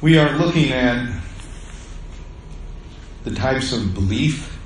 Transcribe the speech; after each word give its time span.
We 0.00 0.16
are 0.16 0.38
looking 0.38 0.70
at 0.70 1.12
the 3.24 3.34
types 3.34 3.72
of 3.72 3.94
belief 3.94 4.56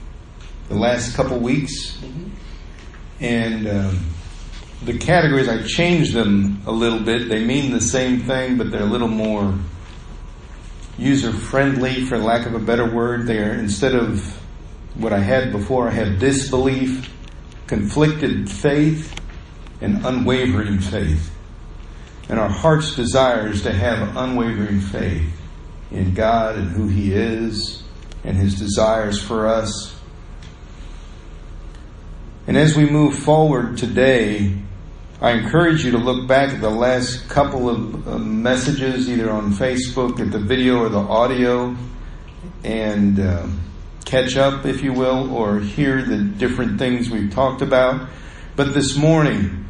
the 0.68 0.74
last 0.74 1.16
couple 1.16 1.38
weeks, 1.38 1.98
and 3.18 3.66
um, 3.66 4.06
the 4.84 4.98
categories 4.98 5.48
I 5.48 5.62
changed 5.62 6.12
them 6.12 6.60
a 6.66 6.70
little 6.70 7.00
bit. 7.00 7.30
They 7.30 7.42
mean 7.42 7.72
the 7.72 7.80
same 7.80 8.20
thing, 8.20 8.58
but 8.58 8.70
they're 8.70 8.82
a 8.82 8.84
little 8.84 9.08
more 9.08 9.58
user 10.98 11.32
friendly, 11.32 12.04
for 12.04 12.18
lack 12.18 12.44
of 12.44 12.52
a 12.52 12.58
better 12.58 12.94
word. 12.94 13.26
They're 13.26 13.54
instead 13.54 13.94
of 13.94 14.20
what 14.96 15.14
I 15.14 15.20
had 15.20 15.50
before, 15.50 15.88
I 15.88 15.92
had 15.92 16.18
disbelief, 16.18 17.10
conflicted 17.66 18.50
faith, 18.50 19.18
and 19.80 20.04
unwavering 20.04 20.78
faith. 20.80 21.31
And 22.32 22.40
our 22.40 22.48
heart's 22.48 22.96
desires 22.96 23.64
to 23.64 23.72
have 23.74 24.16
unwavering 24.16 24.80
faith 24.80 25.30
in 25.90 26.14
God 26.14 26.56
and 26.56 26.70
who 26.70 26.88
He 26.88 27.12
is 27.12 27.82
and 28.24 28.38
His 28.38 28.58
desires 28.58 29.20
for 29.20 29.48
us. 29.48 29.94
And 32.46 32.56
as 32.56 32.74
we 32.74 32.88
move 32.88 33.18
forward 33.18 33.76
today, 33.76 34.56
I 35.20 35.32
encourage 35.32 35.84
you 35.84 35.90
to 35.90 35.98
look 35.98 36.26
back 36.26 36.54
at 36.54 36.62
the 36.62 36.70
last 36.70 37.28
couple 37.28 37.68
of 37.68 38.24
messages, 38.24 39.10
either 39.10 39.30
on 39.30 39.52
Facebook, 39.52 40.18
at 40.18 40.32
the 40.32 40.40
video 40.40 40.78
or 40.78 40.88
the 40.88 41.00
audio, 41.00 41.76
and 42.64 43.20
uh, 43.20 43.46
catch 44.06 44.38
up, 44.38 44.64
if 44.64 44.82
you 44.82 44.94
will, 44.94 45.34
or 45.34 45.60
hear 45.60 46.00
the 46.00 46.16
different 46.16 46.78
things 46.78 47.10
we've 47.10 47.30
talked 47.30 47.60
about. 47.60 48.08
But 48.56 48.72
this 48.72 48.96
morning, 48.96 49.68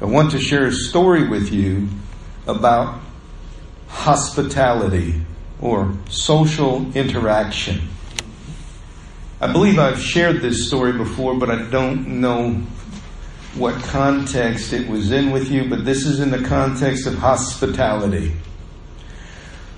I 0.00 0.06
want 0.06 0.32
to 0.32 0.40
share 0.40 0.66
a 0.66 0.72
story 0.72 1.28
with 1.28 1.52
you 1.52 1.88
about 2.50 3.00
hospitality 3.88 5.20
or 5.60 5.94
social 6.08 6.90
interaction. 6.96 7.88
I 9.40 9.50
believe 9.52 9.78
I've 9.78 10.00
shared 10.00 10.42
this 10.42 10.66
story 10.66 10.92
before, 10.92 11.34
but 11.34 11.50
I 11.50 11.62
don't 11.70 12.20
know 12.20 12.62
what 13.54 13.82
context 13.82 14.72
it 14.72 14.88
was 14.88 15.10
in 15.10 15.30
with 15.30 15.50
you, 15.50 15.68
but 15.68 15.84
this 15.84 16.06
is 16.06 16.20
in 16.20 16.30
the 16.30 16.42
context 16.42 17.06
of 17.06 17.14
hospitality. 17.14 18.32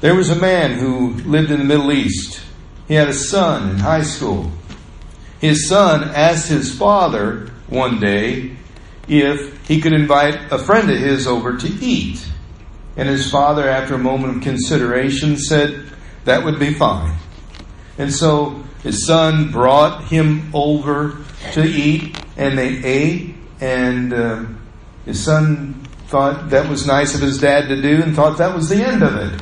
There 0.00 0.14
was 0.14 0.30
a 0.30 0.36
man 0.36 0.78
who 0.78 1.14
lived 1.22 1.50
in 1.50 1.58
the 1.58 1.64
Middle 1.64 1.92
East. 1.92 2.42
He 2.88 2.94
had 2.94 3.08
a 3.08 3.14
son 3.14 3.70
in 3.70 3.78
high 3.78 4.02
school. 4.02 4.50
His 5.40 5.68
son 5.68 6.10
asked 6.14 6.48
his 6.48 6.76
father 6.76 7.50
one 7.68 8.00
day 8.00 8.56
if 9.08 9.66
he 9.66 9.80
could 9.80 9.92
invite 9.92 10.52
a 10.52 10.58
friend 10.58 10.90
of 10.90 10.98
his 10.98 11.26
over 11.26 11.56
to 11.56 11.68
eat. 11.68 12.26
And 12.96 13.08
his 13.08 13.30
father, 13.30 13.68
after 13.68 13.94
a 13.94 13.98
moment 13.98 14.36
of 14.36 14.42
consideration, 14.42 15.36
said 15.38 15.90
that 16.24 16.44
would 16.44 16.58
be 16.58 16.74
fine. 16.74 17.16
And 17.98 18.12
so 18.12 18.62
his 18.82 19.06
son 19.06 19.50
brought 19.50 20.04
him 20.04 20.50
over 20.54 21.18
to 21.52 21.62
eat, 21.62 22.18
and 22.36 22.58
they 22.58 22.84
ate, 22.84 23.34
and 23.60 24.12
uh, 24.12 24.44
his 25.04 25.22
son 25.22 25.74
thought 26.08 26.50
that 26.50 26.68
was 26.68 26.86
nice 26.86 27.14
of 27.14 27.20
his 27.20 27.38
dad 27.38 27.68
to 27.68 27.80
do 27.80 28.02
and 28.02 28.14
thought 28.14 28.38
that 28.38 28.54
was 28.54 28.68
the 28.68 28.84
end 28.84 29.02
of 29.02 29.16
it. 29.16 29.40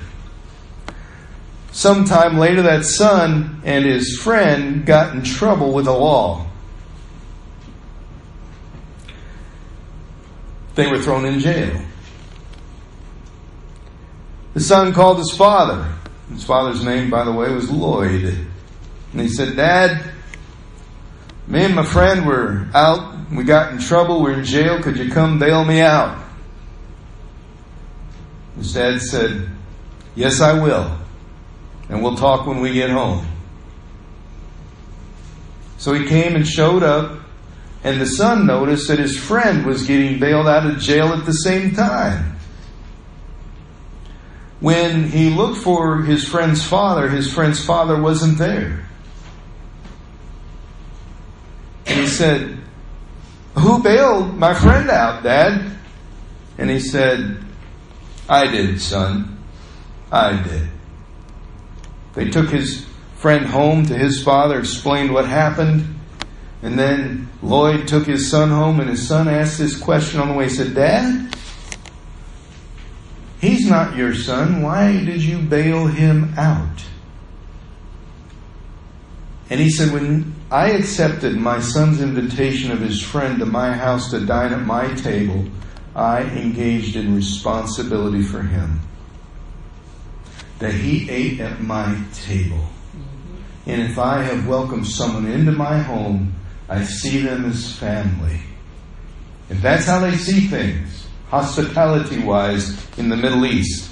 Sometime 1.72 2.38
later, 2.38 2.62
that 2.62 2.84
son 2.84 3.60
and 3.64 3.84
his 3.84 4.18
friend 4.18 4.86
got 4.86 5.14
in 5.14 5.22
trouble 5.22 5.72
with 5.72 5.86
the 5.86 5.92
law. 5.92 6.50
they 10.80 10.86
were 10.86 10.98
thrown 10.98 11.24
in 11.24 11.38
jail. 11.38 11.78
The 14.54 14.60
son 14.60 14.92
called 14.92 15.18
his 15.18 15.30
father. 15.30 15.92
His 16.30 16.44
father's 16.44 16.84
name, 16.84 17.10
by 17.10 17.24
the 17.24 17.32
way, 17.32 17.52
was 17.52 17.70
Lloyd. 17.70 18.46
And 19.12 19.20
he 19.20 19.28
said, 19.28 19.56
Dad, 19.56 20.12
me 21.46 21.64
and 21.64 21.74
my 21.74 21.84
friend 21.84 22.26
were 22.26 22.68
out. 22.75 23.30
We 23.30 23.44
got 23.44 23.72
in 23.72 23.78
trouble. 23.78 24.22
We're 24.22 24.38
in 24.38 24.44
jail. 24.44 24.82
Could 24.82 24.97
you 24.97 25.10
come 25.10 25.38
bail 25.38 25.64
me 25.64 25.80
out? 25.80 26.25
His 28.56 28.75
dad 28.75 29.00
said, 29.00 29.48
Yes, 30.14 30.41
I 30.41 30.60
will. 30.60 30.98
And 31.88 32.02
we'll 32.02 32.16
talk 32.16 32.46
when 32.46 32.60
we 32.60 32.72
get 32.72 32.91
home. 32.91 33.26
So 35.78 35.94
he 35.94 36.06
came 36.06 36.36
and 36.36 36.46
showed 36.46 36.82
up 36.82 37.20
and 37.82 38.00
the 38.00 38.06
son 38.06 38.46
noticed 38.46 38.88
that 38.88 38.98
his 38.98 39.19
friend 39.19 39.64
was 39.64 39.86
getting 39.86 40.19
bailed 40.19 40.46
out 40.46 40.66
of 40.66 40.78
jail 40.78 41.14
at 41.14 41.25
the 41.25 41.32
same 41.32 41.75
time. 41.75 42.36
When 44.60 45.04
he 45.04 45.31
looked 45.31 45.59
for 45.59 46.03
his 46.03 46.28
friend's 46.28 46.65
father, 46.65 47.09
his 47.09 47.32
friend's 47.32 47.65
father 47.65 48.00
wasn't 48.00 48.38
there. 48.38 48.87
And 51.87 52.00
he 52.00 52.06
said, 52.06 52.59
Who 53.59 53.82
bailed 53.82 54.37
my 54.37 54.53
friend 54.53 54.91
out, 54.91 55.22
Dad? 55.22 55.76
And 56.59 56.69
he 56.69 56.78
said, 56.78 57.43
I 58.28 58.47
did, 58.47 58.81
son. 58.81 59.38
I 60.12 60.43
did. 60.43 60.69
They 62.15 62.28
took 62.28 62.50
his 62.50 62.87
friend 63.16 63.47
home 63.47 63.87
to 63.87 63.97
his 63.97 64.22
father, 64.22 64.59
explained 64.59 65.12
what 65.12 65.26
happened. 65.26 65.97
And 66.62 66.78
then 66.78 67.28
Lloyd 67.43 67.88
took 67.88 68.06
his 68.06 68.31
son 68.31 68.50
home, 68.50 68.81
and 68.81 68.91
his 68.91 69.06
son 69.06 69.26
asked 69.26 69.59
this 69.59 69.78
question 69.78 70.20
on 70.20 70.28
the 70.28 70.34
way. 70.34 70.44
He 70.44 70.50
said, 70.50 70.75
Dad, 70.75 71.29
not 73.70 73.97
your 73.97 74.14
son. 74.14 74.60
Why 74.60 75.03
did 75.04 75.22
you 75.22 75.38
bail 75.38 75.86
him 75.86 76.34
out? 76.36 76.84
And 79.48 79.58
he 79.58 79.70
said, 79.70 79.92
When 79.92 80.34
I 80.50 80.70
accepted 80.70 81.36
my 81.36 81.60
son's 81.60 82.00
invitation 82.00 82.70
of 82.70 82.81
his 82.81 83.03
friend 83.03 83.38
to 83.38 83.47
my 83.47 83.72
house 83.72 84.10
to 84.10 84.25
dine 84.26 84.53
at 84.53 84.66
my 84.66 84.92
table, 84.94 85.47
I 85.94 86.22
engaged 86.22 86.97
in 86.97 87.16
responsibility 87.16 88.22
for 88.22 88.42
him. 88.42 88.81
That 90.58 90.75
he 90.75 91.08
ate 91.10 91.41
at 91.41 91.60
my 91.60 91.98
table. 92.12 92.64
And 93.66 93.82
if 93.82 93.98
I 93.98 94.22
have 94.22 94.47
welcomed 94.47 94.87
someone 94.87 95.26
into 95.26 95.52
my 95.52 95.78
home, 95.78 96.34
I 96.69 96.84
see 96.84 97.20
them 97.20 97.44
as 97.44 97.76
family. 97.76 98.41
And 99.48 99.60
that's 99.60 99.87
how 99.87 99.98
they 100.00 100.16
see 100.16 100.47
things, 100.47 101.08
hospitality 101.30 102.18
wise, 102.18 102.86
in 102.98 103.08
the 103.08 103.16
Middle 103.16 103.46
East. 103.46 103.91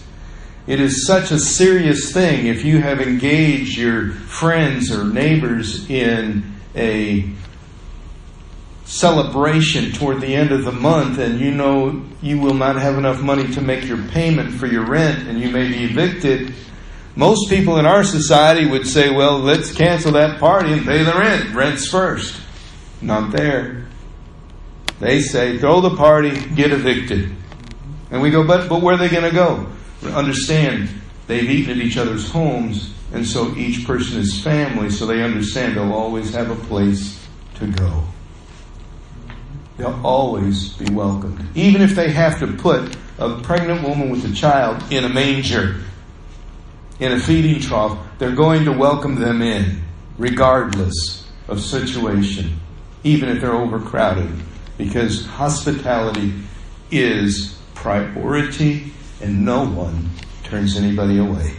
It 0.67 0.81
is 0.81 1.07
such 1.07 1.31
a 1.31 1.39
serious 1.39 2.13
thing 2.13 2.47
if 2.47 2.65
you 2.65 2.83
have 2.83 3.01
engaged 3.01 3.79
your 3.79 4.11
friends 4.11 4.93
or 4.93 5.05
neighbors 5.05 5.89
in 5.89 6.55
a 6.77 7.31
celebration 8.85 9.93
toward 9.93 10.21
the 10.21 10.35
end 10.35 10.53
of 10.53 10.65
the 10.65 10.73
month 10.73 11.19
and 11.19 11.41
you 11.41 11.51
know 11.51 12.03
you 12.23 12.39
will 12.39 12.55
not 12.55 12.77
have 12.77 12.97
enough 12.97 13.21
money 13.21 13.47
to 13.53 13.61
make 13.61 13.85
your 13.85 14.03
payment 14.09 14.53
for 14.55 14.67
your 14.67 14.85
rent 14.85 15.27
and 15.27 15.41
you 15.41 15.51
may 15.51 15.69
be 15.69 15.85
evicted. 15.85 16.53
Most 17.17 17.49
people 17.49 17.79
in 17.79 17.87
our 17.87 18.05
society 18.05 18.67
would 18.67 18.87
say, 18.87 19.11
well, 19.11 19.39
let's 19.39 19.73
cancel 19.73 20.13
that 20.13 20.39
party 20.39 20.73
and 20.73 20.85
pay 20.85 21.03
the 21.03 21.13
rent. 21.13 21.55
Rent's 21.55 21.89
first. 21.89 22.41
Not 23.01 23.33
there. 23.33 23.88
They 25.01 25.21
say, 25.21 25.59
throw 25.59 25.81
the 25.81 25.97
party, 25.97 26.31
get 26.55 26.73
evicted. 26.73 27.35
And 28.11 28.21
we 28.21 28.31
go, 28.31 28.47
but, 28.47 28.69
but 28.69 28.83
where 28.83 28.95
are 28.95 28.99
they 28.99 29.09
going 29.09 29.29
to 29.29 29.35
go? 29.35 29.67
Understand, 30.13 30.89
they've 31.27 31.49
eaten 31.49 31.79
at 31.79 31.85
each 31.85 31.97
other's 31.97 32.31
homes, 32.31 32.95
and 33.13 33.27
so 33.27 33.55
each 33.55 33.87
person 33.87 34.19
is 34.19 34.41
family, 34.43 34.91
so 34.91 35.07
they 35.07 35.23
understand 35.23 35.77
they'll 35.77 35.93
always 35.93 36.33
have 36.35 36.51
a 36.51 36.67
place 36.67 37.25
to 37.57 37.67
go. 37.67 38.05
They'll 39.77 40.01
always 40.05 40.73
be 40.75 40.93
welcomed. 40.93 41.47
Even 41.55 41.83
if 41.83 41.95
they 41.95 42.11
have 42.11 42.41
to 42.41 42.47
put 42.47 42.97
a 43.19 43.41
pregnant 43.41 43.87
woman 43.87 44.11
with 44.11 44.25
a 44.25 44.35
child 44.35 44.83
in 44.91 45.05
a 45.05 45.09
manger, 45.09 45.81
in 46.99 47.13
a 47.13 47.21
feeding 47.21 47.61
trough, 47.61 47.97
they're 48.19 48.35
going 48.35 48.65
to 48.65 48.73
welcome 48.73 49.17
them 49.17 49.43
in, 49.43 49.83
regardless 50.17 51.29
of 51.47 51.61
situation 51.61 52.59
even 53.05 53.29
if 53.29 53.41
they're 53.41 53.55
overcrowded, 53.55 54.29
because 54.79 55.27
hospitality 55.27 56.33
is 56.91 57.59
priority 57.75 58.93
and 59.21 59.45
no 59.45 59.69
one 59.69 60.09
turns 60.45 60.77
anybody 60.77 61.19
away. 61.19 61.55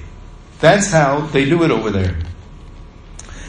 That's 0.60 0.89
how 0.89 1.21
they 1.27 1.45
do 1.45 1.63
it 1.63 1.71
over 1.71 1.92
there. 1.92 2.18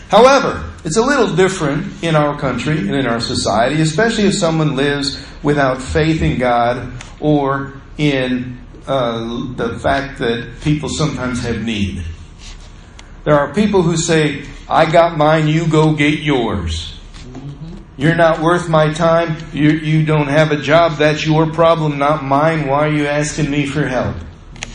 However, 0.09 0.71
it's 0.85 0.97
a 0.97 1.03
little 1.03 1.35
different 1.35 2.03
in 2.03 2.17
our 2.17 2.39
country 2.39 2.79
and 2.79 2.95
in 2.95 3.07
our 3.07 3.21
society, 3.21 3.81
especially 3.81 4.25
if 4.25 4.35
someone 4.35 4.77
lives 4.77 5.25
without 5.43 5.81
faith 5.81 6.21
in 6.21 6.39
God 6.39 6.93
or 7.21 7.75
in 7.97 8.59
uh, 8.87 9.55
the 9.55 9.79
fact 9.79 10.19
that 10.19 10.61
people 10.63 10.89
sometimes 10.89 11.43
have 11.43 11.63
need. 11.63 12.03
There 13.25 13.35
are 13.35 13.53
people 13.53 13.83
who 13.83 13.97
say, 13.97 14.47
I 14.69 14.91
got 14.91 15.17
mine, 15.17 15.49
you 15.49 15.69
go 15.69 15.95
get 15.95 16.21
yours. 16.21 17.00
You're 18.01 18.15
not 18.15 18.41
worth 18.41 18.67
my 18.67 18.95
time. 18.95 19.37
You, 19.53 19.73
you 19.73 20.07
don't 20.07 20.29
have 20.29 20.53
a 20.53 20.57
job. 20.57 20.97
That's 20.97 21.27
your 21.27 21.53
problem, 21.53 21.99
not 21.99 22.25
mine. 22.25 22.67
Why 22.67 22.89
are 22.89 22.91
you 22.91 23.07
asking 23.07 23.51
me 23.51 23.67
for 23.67 23.87
help? 23.87 24.17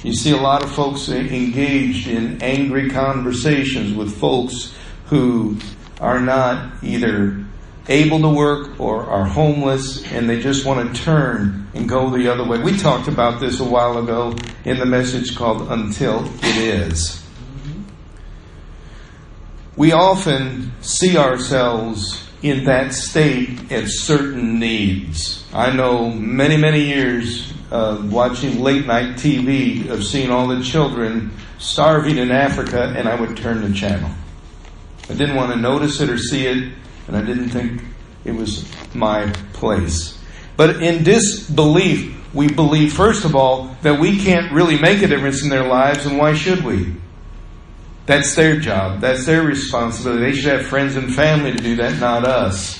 You 0.03 0.13
see 0.13 0.29
a 0.29 0.37
lot 0.37 0.61
of 0.61 0.71
folks 0.71 1.09
engaged 1.09 2.07
in 2.07 2.39
angry 2.43 2.87
conversations 2.91 3.97
with 3.97 4.15
folks 4.15 4.75
who 5.07 5.57
are 5.99 6.19
not 6.19 6.83
either 6.83 7.43
able 7.87 8.19
to 8.21 8.29
work 8.29 8.79
or 8.79 9.05
are 9.05 9.25
homeless 9.25 10.05
and 10.11 10.29
they 10.29 10.39
just 10.39 10.63
want 10.63 10.95
to 10.95 11.01
turn 11.01 11.67
and 11.73 11.89
go 11.89 12.11
the 12.15 12.31
other 12.31 12.47
way. 12.47 12.59
We 12.61 12.77
talked 12.77 13.07
about 13.07 13.39
this 13.39 13.59
a 13.59 13.65
while 13.65 13.97
ago 13.97 14.35
in 14.65 14.77
the 14.77 14.85
message 14.85 15.35
called 15.35 15.71
Until 15.71 16.27
It 16.43 16.57
Is. 16.57 17.23
We 19.75 19.93
often 19.93 20.73
see 20.81 21.17
ourselves 21.17 22.24
in 22.45 22.65
that 22.65 22.93
state 22.93 23.71
at 23.71 23.89
certain 23.89 24.59
needs. 24.59 25.43
I 25.51 25.75
know 25.75 26.11
many, 26.11 26.57
many 26.57 26.81
years 26.81 27.51
uh, 27.71 27.99
watching 28.05 28.61
late 28.61 28.85
night 28.85 29.15
TV 29.15 29.89
of 29.89 30.03
seeing 30.03 30.29
all 30.29 30.47
the 30.47 30.61
children 30.61 31.31
starving 31.57 32.17
in 32.17 32.29
Africa, 32.29 32.93
and 32.95 33.09
I 33.09 33.19
would 33.19 33.35
turn 33.35 33.63
the 33.63 33.75
channel. 33.75 34.11
I 35.09 35.13
didn't 35.15 35.35
want 35.35 35.53
to 35.53 35.57
notice 35.57 35.99
it 36.01 36.09
or 36.11 36.19
see 36.19 36.45
it, 36.45 36.71
and 37.07 37.17
I 37.17 37.21
didn't 37.21 37.49
think 37.49 37.81
it 38.25 38.33
was 38.33 38.71
my 38.93 39.31
place. 39.53 40.21
But 40.55 40.83
in 40.83 41.03
disbelief, 41.03 42.15
we 42.31 42.47
believe, 42.47 42.93
first 42.93 43.25
of 43.25 43.35
all, 43.35 43.75
that 43.81 43.99
we 43.99 44.19
can't 44.19 44.51
really 44.51 44.77
make 44.77 45.01
a 45.01 45.07
difference 45.07 45.41
in 45.41 45.49
their 45.49 45.67
lives, 45.67 46.05
and 46.05 46.19
why 46.19 46.35
should 46.35 46.63
we? 46.63 46.93
That's 48.05 48.35
their 48.35 48.59
job. 48.59 49.01
That's 49.01 49.25
their 49.25 49.41
responsibility. 49.41 50.31
They 50.31 50.37
should 50.37 50.51
have 50.51 50.65
friends 50.67 50.95
and 50.95 51.13
family 51.13 51.51
to 51.51 51.57
do 51.57 51.75
that, 51.77 51.99
not 51.99 52.23
us. 52.23 52.79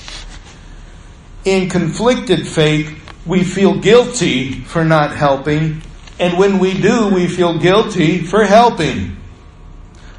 In 1.44 1.68
conflicted 1.68 2.46
faith, 2.46 2.92
we 3.26 3.42
feel 3.42 3.78
guilty 3.80 4.52
for 4.52 4.84
not 4.84 5.16
helping, 5.16 5.82
and 6.18 6.38
when 6.38 6.58
we 6.58 6.80
do, 6.80 7.08
we 7.08 7.26
feel 7.26 7.58
guilty 7.58 8.22
for 8.22 8.44
helping. 8.44 9.16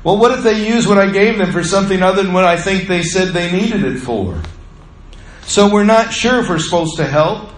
Well, 0.04 0.18
what 0.18 0.32
if 0.32 0.44
they 0.44 0.68
use 0.68 0.88
what 0.88 0.98
I 0.98 1.10
gave 1.10 1.38
them 1.38 1.52
for 1.52 1.64
something 1.64 2.02
other 2.02 2.24
than 2.24 2.34
what 2.34 2.46
I 2.46 2.58
think 2.58 2.88
they 2.88 3.04
said 3.04 3.30
they 3.30 3.52
needed 3.52 3.84
it 3.84 4.00
for? 4.00 4.42
So 5.44 5.72
we're 5.72 5.86
not 5.86 6.14
sure 6.14 6.40
if 6.40 6.50
we're 6.50 6.60
supposed 6.60 6.98
to 6.98 7.06
help, 7.06 7.50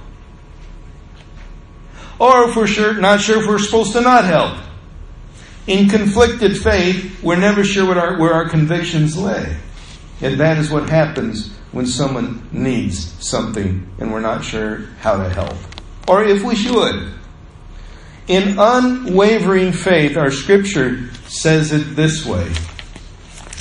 or 2.19 2.49
if 2.49 2.55
we're 2.55 2.67
sure, 2.67 2.93
not 2.93 3.21
sure 3.21 3.39
if 3.39 3.47
we're 3.47 3.59
supposed 3.59 3.93
to 3.93 4.01
not 4.01 4.25
help. 4.25 4.57
In 5.69 5.87
conflicted 5.87 6.57
faith, 6.57 7.21
we're 7.21 7.35
never 7.35 7.63
sure 7.63 7.95
our, 7.95 8.17
where 8.17 8.33
our 8.33 8.49
convictions 8.49 9.15
lay. 9.15 9.55
And 10.19 10.39
that 10.39 10.57
is 10.57 10.71
what 10.71 10.89
happens 10.89 11.53
when 11.71 11.85
someone 11.85 12.49
needs 12.51 13.13
something 13.23 13.87
and 13.99 14.11
we're 14.11 14.19
not 14.19 14.43
sure 14.43 14.87
how 14.99 15.21
to 15.21 15.29
help. 15.29 15.55
Or 16.07 16.23
if 16.23 16.43
we 16.43 16.55
should. 16.55 17.13
In 18.27 18.57
unwavering 18.57 19.71
faith, 19.71 20.17
our 20.17 20.31
scripture 20.31 21.07
says 21.27 21.71
it 21.71 21.95
this 21.95 22.25
way. 22.25 22.51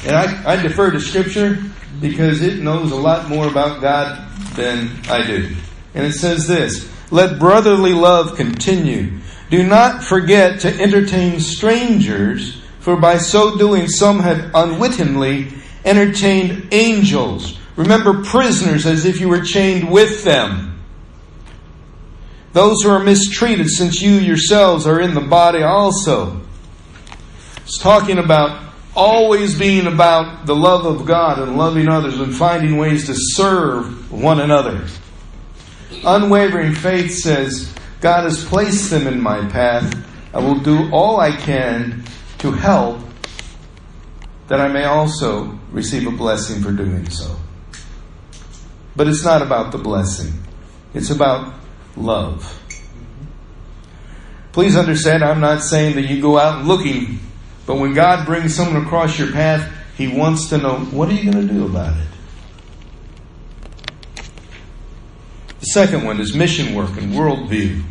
And 0.06 0.16
I, 0.16 0.54
I 0.54 0.62
defer 0.62 0.90
to 0.90 1.00
scripture 1.00 1.62
because 2.00 2.40
it 2.40 2.61
knows 2.61 2.90
a 2.90 2.96
lot 2.96 3.28
more 3.28 3.46
about 3.46 3.82
God 3.82 4.31
than 4.54 4.99
I 5.11 5.26
do. 5.26 5.54
And 5.94 6.06
it 6.06 6.12
says 6.12 6.46
this 6.46 6.90
Let 7.11 7.38
brotherly 7.38 7.93
love 7.93 8.34
continue. 8.34 9.19
Do 9.50 9.62
not 9.62 10.04
forget 10.04 10.60
to 10.60 10.80
entertain 10.80 11.40
strangers, 11.40 12.60
for 12.80 12.96
by 12.96 13.18
so 13.18 13.56
doing 13.56 13.88
some 13.88 14.20
have 14.20 14.50
unwittingly 14.54 15.52
entertained 15.84 16.68
angels. 16.72 17.58
Remember 17.76 18.22
prisoners 18.24 18.84
as 18.86 19.04
if 19.04 19.20
you 19.20 19.28
were 19.28 19.40
chained 19.40 19.90
with 19.90 20.24
them. 20.24 20.80
Those 22.52 22.82
who 22.82 22.90
are 22.90 23.02
mistreated, 23.02 23.68
since 23.68 24.02
you 24.02 24.12
yourselves 24.12 24.86
are 24.86 25.00
in 25.00 25.14
the 25.14 25.20
body 25.20 25.62
also. 25.62 26.40
It's 27.58 27.78
talking 27.78 28.18
about 28.18 28.68
always 28.96 29.56
being 29.58 29.86
about 29.86 30.46
the 30.46 30.56
love 30.56 30.84
of 30.84 31.06
God 31.06 31.38
and 31.38 31.56
loving 31.56 31.88
others 31.88 32.18
and 32.18 32.34
finding 32.34 32.78
ways 32.78 33.06
to 33.06 33.14
serve 33.14 34.10
one 34.10 34.40
another. 34.40 34.86
Unwavering 36.04 36.74
faith 36.74 37.12
says, 37.12 37.72
God 38.00 38.24
has 38.24 38.44
placed 38.44 38.90
them 38.90 39.06
in 39.06 39.20
my 39.20 39.48
path. 39.48 40.06
I 40.32 40.38
will 40.38 40.60
do 40.60 40.90
all 40.92 41.18
I 41.20 41.32
can 41.32 42.04
to 42.38 42.52
help 42.52 43.00
that 44.46 44.60
I 44.60 44.68
may 44.68 44.84
also 44.84 45.58
receive 45.70 46.06
a 46.06 46.10
blessing 46.10 46.62
for 46.62 46.72
doing 46.72 47.08
so. 47.10 47.36
But 48.96 49.08
it's 49.08 49.24
not 49.24 49.42
about 49.42 49.72
the 49.72 49.78
blessing, 49.78 50.32
it's 50.94 51.10
about 51.10 51.54
love. 51.96 52.54
Please 54.52 54.76
understand, 54.76 55.22
I'm 55.22 55.40
not 55.40 55.62
saying 55.62 55.94
that 55.96 56.02
you 56.02 56.20
go 56.20 56.38
out 56.38 56.64
looking, 56.64 57.20
but 57.66 57.76
when 57.76 57.94
God 57.94 58.26
brings 58.26 58.54
someone 58.54 58.84
across 58.84 59.18
your 59.18 59.30
path, 59.30 59.70
He 59.96 60.08
wants 60.08 60.48
to 60.48 60.58
know 60.58 60.78
what 60.78 61.08
are 61.08 61.12
you 61.12 61.30
going 61.30 61.46
to 61.46 61.52
do 61.52 61.66
about 61.66 61.96
it? 61.96 62.08
Second 65.72 66.04
one 66.04 66.20
is 66.20 66.34
mission 66.34 66.74
work 66.74 66.96
and 66.96 67.12
worldview. 67.12 67.82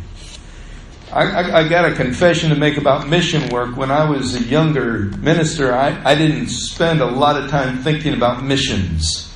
I, 1.12 1.22
I, 1.22 1.58
I, 1.60 1.68
got 1.68 1.90
a 1.90 1.94
confession 1.94 2.50
to 2.50 2.56
make 2.56 2.76
about 2.76 3.08
mission 3.08 3.48
work. 3.48 3.76
When 3.76 3.90
I 3.90 4.08
was 4.08 4.34
a 4.34 4.42
younger 4.42 5.04
minister, 5.18 5.72
I, 5.74 5.98
I 6.04 6.14
didn't 6.14 6.48
spend 6.48 7.00
a 7.00 7.06
lot 7.06 7.42
of 7.42 7.50
time 7.50 7.78
thinking 7.78 8.12
about 8.12 8.44
missions. 8.44 9.34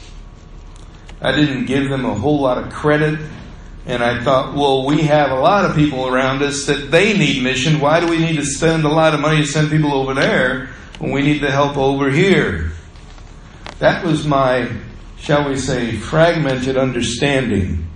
I 1.23 1.33
didn't 1.33 1.65
give 1.65 1.89
them 1.89 2.05
a 2.05 2.15
whole 2.15 2.41
lot 2.41 2.59
of 2.59 2.73
credit. 2.73 3.19
And 3.87 4.03
I 4.03 4.23
thought, 4.23 4.55
well, 4.55 4.87
we 4.87 5.03
have 5.03 5.31
a 5.31 5.41
lot 5.41 5.65
of 5.65 5.75
people 5.75 6.07
around 6.07 6.43
us 6.43 6.67
that 6.67 6.91
they 6.91 7.17
need 7.17 7.43
mission. 7.43 7.81
Why 7.81 8.01
do 8.01 8.07
we 8.07 8.19
need 8.19 8.37
to 8.37 8.45
spend 8.45 8.85
a 8.85 8.89
lot 8.89 9.15
of 9.15 9.21
money 9.21 9.39
to 9.39 9.47
send 9.47 9.71
people 9.71 9.93
over 9.93 10.15
there 10.15 10.69
when 10.99 11.11
we 11.11 11.23
need 11.23 11.41
the 11.41 11.51
help 11.51 11.77
over 11.77 12.11
here? 12.11 12.73
That 13.79 14.05
was 14.05 14.27
my, 14.27 14.71
shall 15.19 15.49
we 15.49 15.57
say, 15.57 15.97
fragmented 15.97 16.77
understanding. 16.77 17.89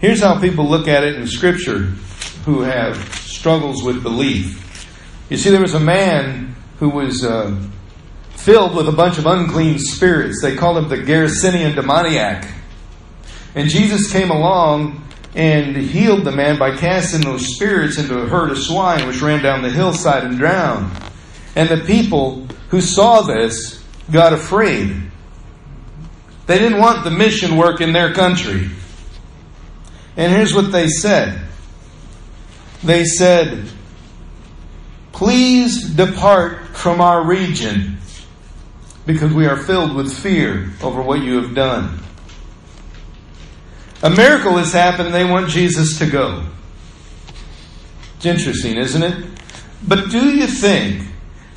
Here's 0.00 0.22
how 0.22 0.40
people 0.40 0.66
look 0.66 0.88
at 0.88 1.04
it 1.04 1.16
in 1.16 1.26
Scripture 1.26 1.80
who 2.46 2.62
have 2.62 2.96
struggles 3.18 3.82
with 3.82 4.02
belief. 4.02 4.56
You 5.28 5.36
see, 5.36 5.50
there 5.50 5.60
was 5.60 5.74
a 5.74 5.80
man 5.80 6.56
who 6.78 6.88
was 6.88 7.22
uh, 7.22 7.54
filled 8.30 8.74
with 8.74 8.88
a 8.88 8.92
bunch 8.92 9.18
of 9.18 9.26
unclean 9.26 9.78
spirits. 9.78 10.40
They 10.40 10.56
called 10.56 10.78
him 10.78 10.88
the 10.88 10.96
Gerasenian 10.96 11.74
demoniac. 11.74 12.50
And 13.54 13.68
Jesus 13.68 14.10
came 14.10 14.30
along 14.30 15.04
and 15.34 15.76
healed 15.76 16.24
the 16.24 16.32
man 16.32 16.58
by 16.58 16.76
casting 16.76 17.20
those 17.20 17.54
spirits 17.54 17.98
into 17.98 18.20
a 18.20 18.26
herd 18.26 18.50
of 18.50 18.58
swine 18.58 19.06
which 19.06 19.20
ran 19.20 19.42
down 19.42 19.60
the 19.60 19.70
hillside 19.70 20.24
and 20.24 20.38
drowned. 20.38 20.90
And 21.54 21.68
the 21.68 21.84
people 21.84 22.46
who 22.70 22.80
saw 22.80 23.20
this 23.20 23.84
got 24.10 24.32
afraid. 24.32 24.96
They 26.46 26.58
didn't 26.58 26.78
want 26.78 27.04
the 27.04 27.10
mission 27.10 27.58
work 27.58 27.82
in 27.82 27.92
their 27.92 28.14
country. 28.14 28.70
And 30.20 30.30
here's 30.34 30.54
what 30.54 30.70
they 30.70 30.88
said 30.88 31.40
they 32.84 33.04
said, 33.04 33.70
Please 35.12 35.88
depart 35.94 36.76
from 36.76 37.00
our 37.00 37.24
region 37.24 37.96
because 39.06 39.32
we 39.32 39.46
are 39.46 39.56
filled 39.56 39.94
with 39.94 40.12
fear 40.12 40.72
over 40.82 41.00
what 41.00 41.22
you 41.22 41.40
have 41.40 41.54
done. 41.54 42.00
A 44.02 44.10
miracle 44.10 44.58
has 44.58 44.74
happened, 44.74 45.14
they 45.14 45.24
want 45.24 45.48
Jesus 45.48 45.98
to 46.00 46.06
go. 46.06 46.44
It's 48.16 48.26
interesting, 48.26 48.76
isn't 48.76 49.02
it? 49.02 49.24
But 49.88 50.10
do 50.10 50.36
you 50.36 50.46
think 50.46 51.09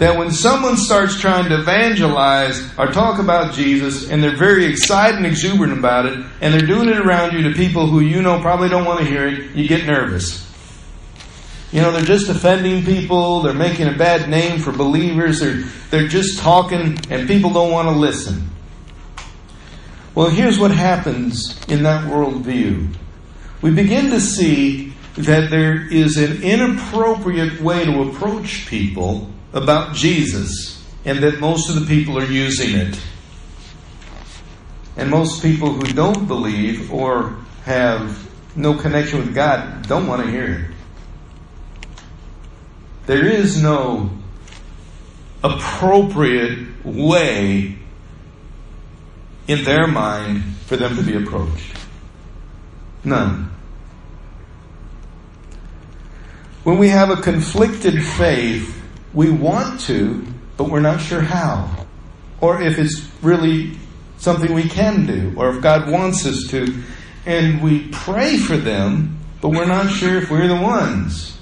that 0.04 0.18
when 0.18 0.32
someone 0.32 0.76
starts 0.76 1.18
trying 1.18 1.48
to 1.48 1.62
evangelize 1.62 2.62
or 2.78 2.88
talk 2.88 3.20
about 3.20 3.54
Jesus 3.54 4.10
and 4.10 4.22
they're 4.22 4.36
very 4.36 4.66
excited 4.66 5.16
and 5.16 5.26
exuberant 5.26 5.72
about 5.72 6.06
it 6.06 6.20
and 6.42 6.54
they're 6.54 6.68
doing 6.68 6.90
it 6.90 6.98
around 6.98 7.32
you 7.32 7.44
to 7.44 7.56
people 7.56 7.88
who 7.88 8.02
you 8.02 8.22
know 8.22 8.42
probably 8.42 8.68
don't 8.68 8.84
want 8.84 9.00
to 9.00 9.06
hear 9.06 9.26
it, 9.28 9.56
you 9.56 9.66
get 9.66 9.86
nervous. 9.86 10.44
You 11.72 11.82
know, 11.82 11.92
they're 11.94 12.02
just 12.02 12.28
offending 12.28 12.84
people, 12.84 13.44
they're 13.44 13.54
making 13.54 13.88
a 13.88 13.98
bad 13.98 14.30
name 14.30 14.60
for 14.60 14.74
believers, 14.74 15.40
they're, 15.40 15.64
they're 15.90 16.10
just 16.10 16.38
talking 16.40 16.98
and 17.10 17.26
people 17.26 17.52
don't 17.52 17.72
want 17.72 17.88
to 17.88 17.96
listen. 17.96 18.50
Well, 20.16 20.30
here's 20.30 20.60
what 20.60 20.72
happens 20.72 21.58
in 21.70 21.84
that 21.84 22.12
worldview. 22.12 22.94
We 23.62 23.72
begin 23.72 24.10
to 24.10 24.20
see 24.20 24.96
that 25.16 25.50
there 25.50 25.88
is 25.88 26.18
an 26.18 26.44
inappropriate 26.44 27.62
way 27.62 27.86
to 27.86 28.10
approach 28.10 28.68
people 28.68 29.30
about 29.54 29.96
Jesus 29.96 30.84
and 31.06 31.20
that 31.20 31.40
most 31.40 31.70
of 31.70 31.76
the 31.76 31.86
people 31.86 32.18
are 32.18 32.26
using 32.26 32.76
it. 32.76 33.00
And 34.98 35.10
most 35.10 35.42
people 35.42 35.74
who 35.74 35.92
don't 35.94 36.28
believe 36.28 36.92
or 36.92 37.38
have 37.64 38.30
no 38.56 38.76
connection 38.76 39.20
with 39.20 39.34
God 39.34 39.88
don't 39.88 40.08
want 40.08 40.24
to 40.24 40.30
hear 40.30 40.46
it. 40.46 40.72
There 43.06 43.26
is 43.26 43.62
no 43.62 44.12
appropriate 45.44 46.86
way 46.86 47.78
in 49.48 49.64
their 49.66 49.88
mind 49.88 50.44
for 50.66 50.78
them 50.78 50.96
to 50.96 51.04
be 51.04 51.16
approached. 51.16 51.78
None. 53.04 53.52
When 56.64 56.78
we 56.78 56.88
have 56.90 57.10
a 57.10 57.18
conflicted 57.18 58.02
faith, 58.02 58.83
we 59.14 59.30
want 59.30 59.80
to, 59.82 60.26
but 60.58 60.70
we're 60.70 60.80
not 60.80 61.00
sure 61.00 61.22
how. 61.22 61.86
Or 62.42 62.62
if 62.62 62.78
it's 62.78 63.10
really 63.22 63.78
something 64.18 64.54
we 64.54 64.68
can 64.68 65.06
do, 65.06 65.34
or 65.36 65.50
if 65.50 65.62
God 65.62 65.90
wants 65.90 66.26
us 66.26 66.48
to. 66.50 66.82
And 67.26 67.62
we 67.62 67.88
pray 67.90 68.38
for 68.38 68.58
them, 68.58 69.18
but 69.42 69.50
we're 69.50 69.66
not 69.66 69.90
sure 69.92 70.18
if 70.18 70.32
we're 70.32 70.48
the 70.48 70.56
ones. 70.56 71.38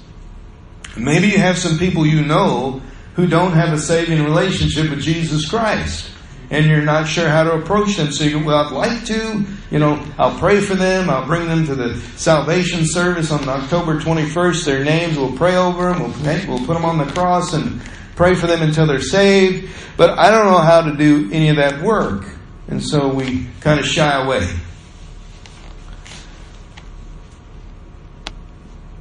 Maybe 0.96 1.28
you 1.28 1.38
have 1.38 1.56
some 1.56 1.78
people 1.78 2.06
you 2.06 2.22
know 2.22 2.82
who 3.14 3.26
don't 3.26 3.52
have 3.52 3.72
a 3.72 3.78
saving 3.78 4.24
relationship 4.24 4.90
with 4.90 5.00
Jesus 5.00 5.48
Christ. 5.48 6.10
And 6.52 6.66
you're 6.66 6.82
not 6.82 7.08
sure 7.08 7.30
how 7.30 7.44
to 7.44 7.54
approach 7.54 7.96
them. 7.96 8.12
So 8.12 8.24
you 8.24 8.44
well, 8.44 8.66
I'd 8.66 8.72
like 8.72 9.06
to, 9.06 9.42
you 9.70 9.78
know, 9.78 10.06
I'll 10.18 10.38
pray 10.38 10.60
for 10.60 10.74
them. 10.74 11.08
I'll 11.08 11.24
bring 11.24 11.48
them 11.48 11.64
to 11.64 11.74
the 11.74 11.96
salvation 12.18 12.84
service 12.84 13.30
on 13.30 13.48
October 13.48 13.98
21st. 13.98 14.66
Their 14.66 14.84
names, 14.84 15.16
we'll 15.16 15.32
pray 15.32 15.56
over 15.56 15.94
them. 15.94 16.02
We'll, 16.02 16.46
we'll 16.46 16.66
put 16.66 16.74
them 16.74 16.84
on 16.84 16.98
the 16.98 17.06
cross 17.06 17.54
and 17.54 17.80
pray 18.16 18.34
for 18.34 18.46
them 18.46 18.60
until 18.60 18.86
they're 18.86 19.00
saved. 19.00 19.70
But 19.96 20.18
I 20.18 20.30
don't 20.30 20.44
know 20.44 20.58
how 20.58 20.82
to 20.82 20.94
do 20.94 21.30
any 21.32 21.48
of 21.48 21.56
that 21.56 21.80
work. 21.80 22.26
And 22.68 22.82
so 22.82 23.08
we 23.08 23.46
kind 23.60 23.80
of 23.80 23.86
shy 23.86 24.22
away. 24.22 24.46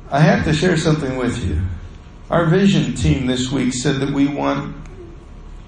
I 0.10 0.22
have 0.22 0.46
to 0.46 0.53
share 0.53 0.77
something 0.77 1.17
with 1.17 1.46
you. 1.46 1.62
Our 2.29 2.46
vision 2.46 2.93
team 2.93 3.27
this 3.27 3.51
week 3.51 3.74
said 3.74 3.98
that 3.98 4.12
we 4.12 4.25
want 4.25 4.74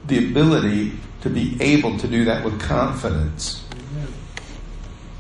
the 0.08 0.30
ability 0.30 0.94
to 1.24 1.30
be 1.30 1.58
able 1.60 1.98
to 1.98 2.08
do 2.08 2.26
that 2.26 2.46
with 2.46 2.62
confidence. 2.62 3.66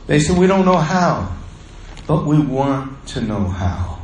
They 0.07 0.19
said 0.19 0.37
we 0.37 0.47
don't 0.47 0.65
know 0.65 0.77
how, 0.77 1.35
but 2.07 2.25
we 2.25 2.39
want 2.39 3.07
to 3.07 3.21
know 3.21 3.45
how. 3.47 3.99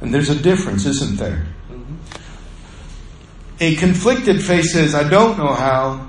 And 0.00 0.14
there's 0.14 0.30
a 0.30 0.34
difference, 0.34 0.86
isn't 0.86 1.18
there? 1.18 1.46
Mm-hmm. 1.70 1.94
A 3.60 3.76
conflicted 3.76 4.44
faith 4.44 4.66
says, 4.66 4.94
I 4.94 5.08
don't 5.08 5.36
know 5.38 5.52
how, 5.52 6.08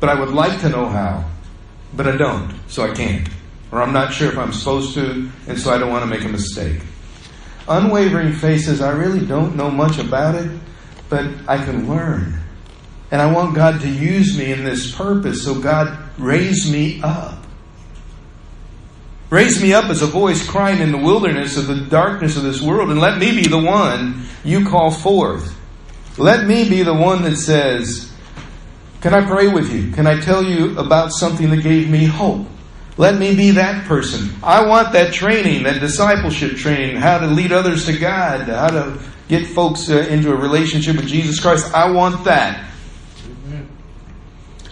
but 0.00 0.08
I 0.08 0.18
would 0.18 0.30
like 0.30 0.60
to 0.60 0.68
know 0.68 0.86
how 0.86 1.24
but 1.96 2.06
I 2.06 2.16
don't, 2.16 2.54
so 2.68 2.84
I 2.84 2.94
can't. 2.94 3.28
Or 3.72 3.82
I'm 3.82 3.92
not 3.92 4.12
sure 4.12 4.28
if 4.28 4.38
I'm 4.38 4.52
supposed 4.52 4.94
to, 4.94 5.30
and 5.48 5.58
so 5.58 5.72
I 5.72 5.78
don't 5.78 5.90
want 5.90 6.04
to 6.04 6.10
make 6.10 6.24
a 6.24 6.28
mistake. 6.28 6.80
Unwavering 7.68 8.32
faith 8.32 8.64
says, 8.64 8.80
I 8.80 8.92
really 8.92 9.26
don't 9.26 9.56
know 9.56 9.70
much 9.70 9.98
about 9.98 10.34
it, 10.36 10.50
but 11.08 11.26
I 11.48 11.56
can 11.56 11.88
learn. 11.88 12.38
And 13.10 13.22
I 13.22 13.30
want 13.30 13.54
God 13.54 13.80
to 13.82 13.88
use 13.88 14.36
me 14.36 14.52
in 14.52 14.64
this 14.64 14.94
purpose, 14.94 15.44
so 15.44 15.60
God 15.60 15.96
raise 16.18 16.70
me 16.70 17.00
up. 17.02 17.44
Raise 19.30 19.60
me 19.60 19.72
up 19.72 19.86
as 19.86 20.02
a 20.02 20.06
voice 20.06 20.46
crying 20.46 20.80
in 20.80 20.92
the 20.92 20.98
wilderness 20.98 21.56
of 21.56 21.66
the 21.66 21.80
darkness 21.80 22.36
of 22.36 22.42
this 22.42 22.60
world, 22.60 22.90
and 22.90 23.00
let 23.00 23.18
me 23.18 23.32
be 23.32 23.48
the 23.48 23.58
one 23.58 24.22
you 24.44 24.68
call 24.68 24.90
forth. 24.90 25.56
Let 26.18 26.46
me 26.46 26.68
be 26.68 26.82
the 26.82 26.94
one 26.94 27.22
that 27.22 27.36
says, 27.36 28.12
can 29.00 29.14
I 29.14 29.26
pray 29.26 29.48
with 29.48 29.72
you? 29.72 29.92
Can 29.92 30.06
I 30.06 30.20
tell 30.20 30.42
you 30.42 30.78
about 30.78 31.12
something 31.12 31.50
that 31.50 31.62
gave 31.62 31.90
me 31.90 32.06
hope? 32.06 32.46
Let 32.96 33.18
me 33.18 33.36
be 33.36 33.50
that 33.52 33.84
person. 33.84 34.30
I 34.42 34.66
want 34.66 34.92
that 34.94 35.12
training, 35.12 35.64
that 35.64 35.80
discipleship 35.80 36.56
training, 36.56 36.96
how 36.96 37.18
to 37.18 37.26
lead 37.26 37.52
others 37.52 37.84
to 37.86 37.98
God, 37.98 38.48
how 38.48 38.68
to 38.68 38.98
get 39.28 39.46
folks 39.46 39.90
uh, 39.90 39.98
into 40.08 40.32
a 40.32 40.36
relationship 40.36 40.96
with 40.96 41.06
Jesus 41.06 41.38
Christ. 41.38 41.74
I 41.74 41.90
want 41.90 42.24
that. 42.24 42.70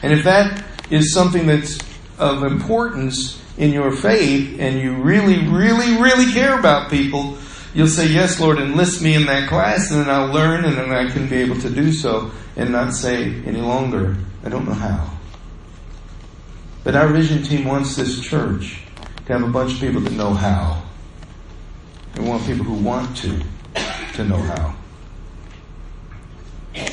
And 0.05 0.13
if 0.13 0.25
that 0.25 0.63
is 0.91 1.15
something 1.15 1.47
that's 1.47 1.79
of 2.19 2.43
importance 2.43 3.43
in 3.57 3.73
your 3.73 3.91
faith 3.91 4.61
and 4.61 4.79
you 4.79 4.97
really, 4.97 5.49
really, 5.49 5.97
really 5.97 6.31
care 6.31 6.59
about 6.59 6.91
people, 6.91 7.39
you'll 7.73 7.89
say, 7.89 8.09
Yes, 8.09 8.39
Lord, 8.39 8.59
enlist 8.59 9.01
me 9.01 9.15
in 9.15 9.25
that 9.25 9.49
class, 9.49 9.91
and 9.91 10.01
then 10.01 10.11
I'll 10.11 10.31
learn, 10.31 10.67
and 10.67 10.77
then 10.77 10.93
I 10.93 11.11
can 11.11 11.27
be 11.27 11.37
able 11.37 11.59
to 11.63 11.71
do 11.71 11.91
so 11.91 12.31
and 12.55 12.71
not 12.71 12.93
say 12.93 13.43
any 13.47 13.63
longer, 13.63 14.15
I 14.45 14.51
don't 14.51 14.67
know 14.67 14.75
how. 14.75 15.11
But 16.85 16.97
our 16.97 17.09
vision 17.09 17.43
team 17.43 17.65
wants 17.65 17.97
this 17.97 18.21
church 18.21 18.83
to 19.25 19.33
have 19.33 19.43
a 19.43 19.51
bunch 19.51 19.73
of 19.73 19.81
people 19.81 20.03
that 20.03 20.13
know 20.13 20.35
how. 20.35 20.83
We 22.19 22.29
want 22.29 22.45
people 22.45 22.67
who 22.67 22.75
want 22.75 23.17
to, 23.17 23.43
to 24.17 24.25
know 24.27 24.37
how. 24.37 24.75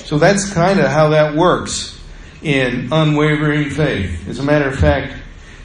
So 0.06 0.18
that's 0.18 0.54
kind 0.54 0.80
of 0.80 0.86
how 0.86 1.10
that 1.10 1.36
works 1.36 2.01
in 2.42 2.92
unwavering 2.92 3.70
faith. 3.70 4.28
As 4.28 4.40
a 4.40 4.44
matter 4.44 4.68
of 4.68 4.80
fact, 4.80 5.14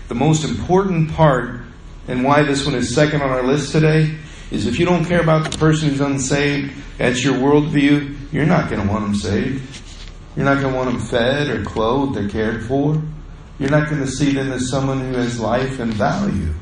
the 0.09 0.15
most 0.15 0.45
important 0.45 1.13
part 1.13 1.63
and 2.09 2.25
why 2.25 2.43
this 2.43 2.65
one 2.65 2.75
is 2.75 2.95
second 2.95 3.23
on 3.23 3.31
our 3.31 3.43
list 3.43 3.73
today 3.73 4.17
is 4.51 4.67
if 4.67 4.79
you 4.79 4.87
don't 4.87 5.05
care 5.05 5.21
about 5.21 5.51
the 5.51 5.59
person 5.59 5.89
who's 5.89 6.01
unsaved, 6.01 6.73
that's 6.99 7.25
your 7.25 7.35
worldview, 7.35 8.17
you're 8.33 8.47
not 8.47 8.71
going 8.71 8.81
to 8.81 8.89
want 8.93 9.05
them 9.05 9.15
saved. 9.15 9.83
You're 10.37 10.45
not 10.45 10.61
going 10.61 10.73
to 10.73 10.77
want 10.77 10.91
them 10.91 11.01
fed 11.01 11.49
or 11.49 11.65
clothed 11.65 12.17
or 12.17 12.29
cared 12.29 12.65
for. 12.65 13.03
You're 13.59 13.71
not 13.71 13.89
going 13.89 14.03
to 14.03 14.07
see 14.07 14.33
them 14.33 14.53
as 14.53 14.69
someone 14.69 15.01
who 15.01 15.15
has 15.15 15.41
life 15.41 15.81
and 15.81 15.93
value. 15.95 16.53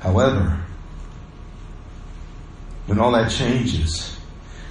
However, 0.00 0.64
when 2.86 2.98
all 2.98 3.12
that 3.12 3.30
changes, 3.30 4.18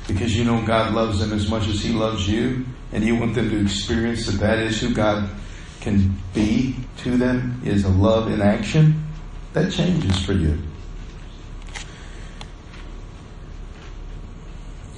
because 0.08 0.36
you 0.36 0.46
know 0.46 0.66
God 0.66 0.94
loves 0.94 1.20
them 1.20 1.32
as 1.32 1.50
much 1.50 1.68
as 1.68 1.82
He 1.82 1.94
loves 1.94 2.28
you, 2.28 2.66
and 2.92 3.04
you 3.04 3.16
want 3.16 3.36
them 3.36 3.50
to 3.50 3.62
experience 3.62 4.26
that 4.28 4.40
that 4.40 4.60
is 4.60 4.80
who 4.80 4.94
God 4.94 5.30
can 5.82 6.18
be 6.34 6.76
to 6.98 7.18
them, 7.18 7.62
is 7.64 7.86
a 7.86 7.90
love 7.90 8.32
in 8.32 8.42
action, 8.42 9.04
that 9.54 9.72
changes 9.72 10.24
for 10.26 10.34
you. 10.34 10.58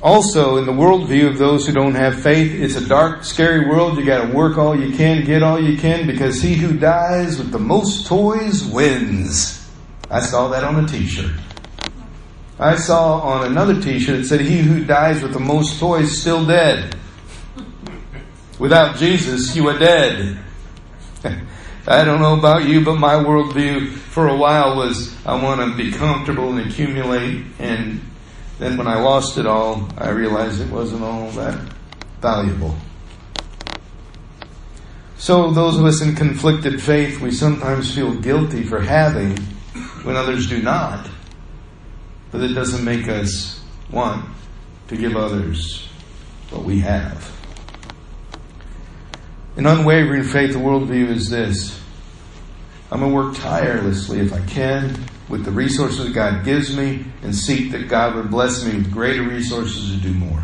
Also, 0.02 0.58
in 0.58 0.66
the 0.66 0.72
worldview 0.72 1.28
of 1.28 1.38
those 1.38 1.66
who 1.66 1.74
don't 1.74 1.96
have 1.96 2.22
faith, 2.22 2.54
it's 2.54 2.76
a 2.76 2.88
dark, 2.88 3.24
scary 3.24 3.68
world. 3.68 3.98
You 3.98 4.06
got 4.06 4.28
to 4.28 4.34
work 4.34 4.58
all 4.58 4.80
you 4.80 4.96
can, 4.96 5.26
get 5.26 5.42
all 5.42 5.60
you 5.60 5.78
can, 5.78 6.06
because 6.06 6.42
he 6.42 6.54
who 6.54 6.78
dies 6.78 7.40
with 7.40 7.52
the 7.52 7.60
most 7.60 8.06
toys 8.06 8.64
wins. 8.64 9.68
I 10.10 10.22
saw 10.22 10.48
that 10.50 10.64
on 10.64 10.86
a 10.86 10.88
T-shirt. 10.88 11.32
I 12.60 12.76
saw 12.76 13.20
on 13.20 13.48
another 13.48 13.82
T-shirt 13.82 14.20
it 14.20 14.26
said, 14.26 14.42
"He 14.42 14.60
who 14.60 14.86
dies 14.86 15.22
with 15.22 15.34
the 15.34 15.40
most 15.40 15.80
toys 15.80 16.22
still 16.22 16.46
dead." 16.46 16.96
Without 18.60 18.98
Jesus, 18.98 19.56
you 19.56 19.68
are 19.68 19.78
dead. 19.78 20.40
I 21.88 22.04
don't 22.04 22.20
know 22.20 22.38
about 22.38 22.66
you, 22.66 22.84
but 22.84 22.96
my 22.96 23.14
worldview 23.14 23.92
for 23.94 24.28
a 24.28 24.36
while 24.36 24.76
was 24.76 25.16
I 25.26 25.42
want 25.42 25.62
to 25.62 25.78
be 25.78 25.92
comfortable 25.92 26.58
and 26.58 26.70
accumulate 26.70 27.46
and 27.60 28.02
then 28.60 28.76
when 28.76 28.88
I 28.88 29.00
lost 29.00 29.38
it 29.38 29.46
all, 29.46 29.88
I 29.98 30.10
realized 30.10 30.62
it 30.62 30.70
wasn't 30.70 31.04
all 31.04 31.30
that 31.32 31.60
valuable. 32.22 32.76
So 35.18 35.52
those 35.52 35.78
of 35.78 35.86
us 35.86 36.02
in 36.02 36.16
conflicted 36.16 36.82
faith, 36.82 37.22
we 37.22 37.32
sometimes 37.32 37.94
feel 37.94 38.14
guilty 38.16 38.64
for 38.64 38.80
having 38.80 39.38
when 40.04 40.16
others 40.16 40.50
do 40.50 40.62
not. 40.62 41.08
But 42.32 42.42
it 42.42 42.54
doesn't 42.54 42.84
make 42.84 43.08
us 43.08 43.62
want 43.92 44.26
to 44.88 44.98
give 44.98 45.16
others 45.16 45.88
what 46.50 46.64
we 46.64 46.80
have. 46.80 47.37
In 49.58 49.66
unwavering 49.66 50.24
faith, 50.24 50.54
the 50.54 50.60
worldview 50.60 51.10
is 51.10 51.32
this. 51.32 51.82
I'm 52.92 53.00
going 53.00 53.12
to 53.12 53.16
work 53.16 53.36
tirelessly 53.36 54.20
if 54.20 54.32
I 54.32 54.46
can 54.46 55.06
with 55.28 55.44
the 55.46 55.52
resources 55.52 56.14
God 56.14 56.46
gives 56.46 56.78
me 56.78 57.06
and 57.24 57.36
seek 57.36 57.72
that 57.72 57.90
God 57.90 58.16
would 58.16 58.30
bless 58.30 58.64
me 58.64 58.76
with 58.78 58.94
greater 58.94 59.24
resources 59.24 59.92
to 59.92 59.98
do 59.98 60.14
more. 60.14 60.44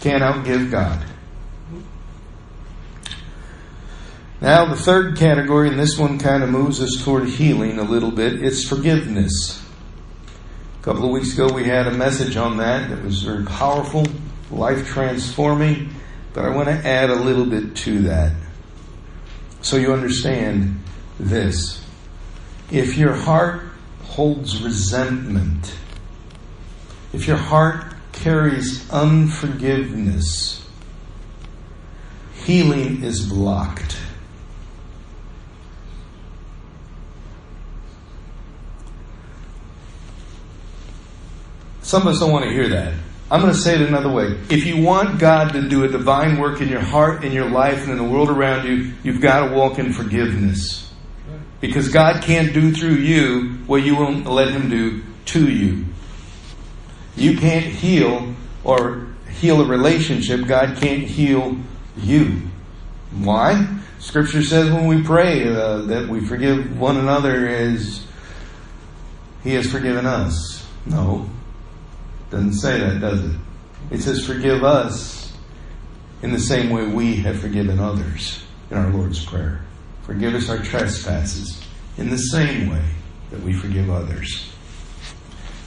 Can't 0.00 0.22
outgive 0.22 0.70
God. 0.70 1.02
Now, 4.42 4.66
the 4.66 4.76
third 4.76 5.16
category, 5.16 5.68
and 5.68 5.78
this 5.78 5.96
one 5.96 6.18
kind 6.18 6.42
of 6.42 6.50
moves 6.50 6.80
us 6.80 7.02
toward 7.02 7.28
healing 7.28 7.78
a 7.78 7.84
little 7.84 8.10
bit, 8.10 8.42
it's 8.42 8.68
forgiveness. 8.68 9.64
A 10.80 10.84
couple 10.84 11.04
of 11.04 11.10
weeks 11.10 11.32
ago, 11.32 11.52
we 11.52 11.64
had 11.64 11.86
a 11.86 11.92
message 11.92 12.36
on 12.36 12.58
that 12.58 12.90
that 12.90 13.02
was 13.02 13.22
very 13.22 13.44
powerful, 13.44 14.04
life 14.50 14.86
transforming, 14.86 15.94
but 16.34 16.44
I 16.44 16.50
want 16.50 16.68
to 16.68 16.74
add 16.86 17.10
a 17.10 17.14
little 17.14 17.44
bit 17.44 17.76
to 17.76 18.02
that 18.02 18.32
so 19.60 19.76
you 19.76 19.92
understand 19.92 20.82
this 21.18 21.84
if 22.70 22.96
your 22.96 23.12
heart 23.12 23.62
holds 24.04 24.62
resentment, 24.62 25.74
if 27.12 27.26
your 27.26 27.36
heart 27.36 27.94
carries 28.12 28.90
unforgiveness, 28.90 30.66
healing 32.44 33.02
is 33.02 33.26
blocked. 33.26 33.98
Some 41.82 42.02
of 42.02 42.08
us 42.08 42.20
don't 42.20 42.32
want 42.32 42.44
to 42.46 42.50
hear 42.50 42.68
that. 42.68 42.94
I'm 43.32 43.40
going 43.40 43.54
to 43.54 43.58
say 43.58 43.76
it 43.76 43.80
another 43.80 44.10
way. 44.10 44.38
If 44.50 44.66
you 44.66 44.82
want 44.82 45.18
God 45.18 45.54
to 45.54 45.66
do 45.66 45.84
a 45.84 45.88
divine 45.88 46.38
work 46.38 46.60
in 46.60 46.68
your 46.68 46.82
heart, 46.82 47.24
in 47.24 47.32
your 47.32 47.48
life, 47.48 47.84
and 47.84 47.92
in 47.92 47.96
the 47.96 48.04
world 48.04 48.28
around 48.28 48.66
you, 48.66 48.92
you've 49.02 49.22
got 49.22 49.48
to 49.48 49.54
walk 49.54 49.78
in 49.78 49.94
forgiveness. 49.94 50.92
Because 51.58 51.88
God 51.88 52.22
can't 52.22 52.52
do 52.52 52.74
through 52.74 52.96
you 52.96 53.54
what 53.66 53.84
you 53.84 53.96
won't 53.96 54.26
let 54.26 54.48
Him 54.48 54.68
do 54.68 55.02
to 55.24 55.50
you. 55.50 55.86
You 57.16 57.38
can't 57.38 57.64
heal 57.64 58.34
or 58.64 59.06
heal 59.30 59.62
a 59.62 59.64
relationship. 59.64 60.46
God 60.46 60.76
can't 60.76 61.04
heal 61.04 61.56
you. 61.96 62.42
Why? 63.12 63.66
Scripture 63.98 64.42
says 64.42 64.70
when 64.70 64.86
we 64.86 65.02
pray 65.02 65.48
uh, 65.48 65.78
that 65.82 66.06
we 66.06 66.20
forgive 66.20 66.78
one 66.78 66.98
another 66.98 67.46
as 67.48 68.06
He 69.42 69.54
has 69.54 69.72
forgiven 69.72 70.04
us. 70.04 70.68
No. 70.84 71.30
Doesn't 72.32 72.54
say 72.54 72.80
that, 72.80 72.98
does 72.98 73.22
it? 73.22 73.36
It 73.90 74.00
says 74.00 74.26
forgive 74.26 74.64
us 74.64 75.34
in 76.22 76.32
the 76.32 76.40
same 76.40 76.70
way 76.70 76.86
we 76.86 77.16
have 77.16 77.38
forgiven 77.38 77.78
others 77.78 78.42
in 78.70 78.78
our 78.78 78.88
Lord's 78.88 79.22
Prayer. 79.22 79.60
Forgive 80.04 80.34
us 80.34 80.48
our 80.48 80.56
trespasses 80.56 81.62
in 81.98 82.08
the 82.08 82.16
same 82.16 82.70
way 82.70 82.82
that 83.30 83.42
we 83.42 83.52
forgive 83.52 83.90
others. 83.90 84.50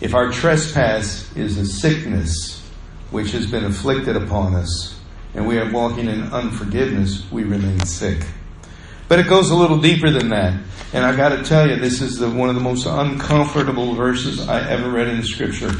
If 0.01 0.15
our 0.15 0.31
trespass 0.31 1.35
is 1.37 1.59
a 1.59 1.67
sickness 1.67 2.67
which 3.11 3.31
has 3.33 3.45
been 3.45 3.65
afflicted 3.65 4.15
upon 4.15 4.55
us, 4.55 4.99
and 5.35 5.47
we 5.47 5.59
are 5.59 5.71
walking 5.71 6.07
in 6.07 6.23
unforgiveness, 6.33 7.29
we 7.31 7.43
remain 7.43 7.79
sick. 7.81 8.25
But 9.07 9.19
it 9.19 9.27
goes 9.27 9.51
a 9.51 9.55
little 9.55 9.77
deeper 9.77 10.09
than 10.09 10.29
that. 10.29 10.59
And 10.93 11.05
I've 11.05 11.17
got 11.17 11.29
to 11.29 11.43
tell 11.43 11.69
you, 11.69 11.75
this 11.75 12.01
is 12.01 12.17
the, 12.17 12.27
one 12.27 12.49
of 12.49 12.55
the 12.55 12.61
most 12.61 12.87
uncomfortable 12.87 13.93
verses 13.93 14.47
I 14.47 14.67
ever 14.67 14.89
read 14.89 15.09
in 15.09 15.17
the 15.17 15.27
Scripture. 15.27 15.71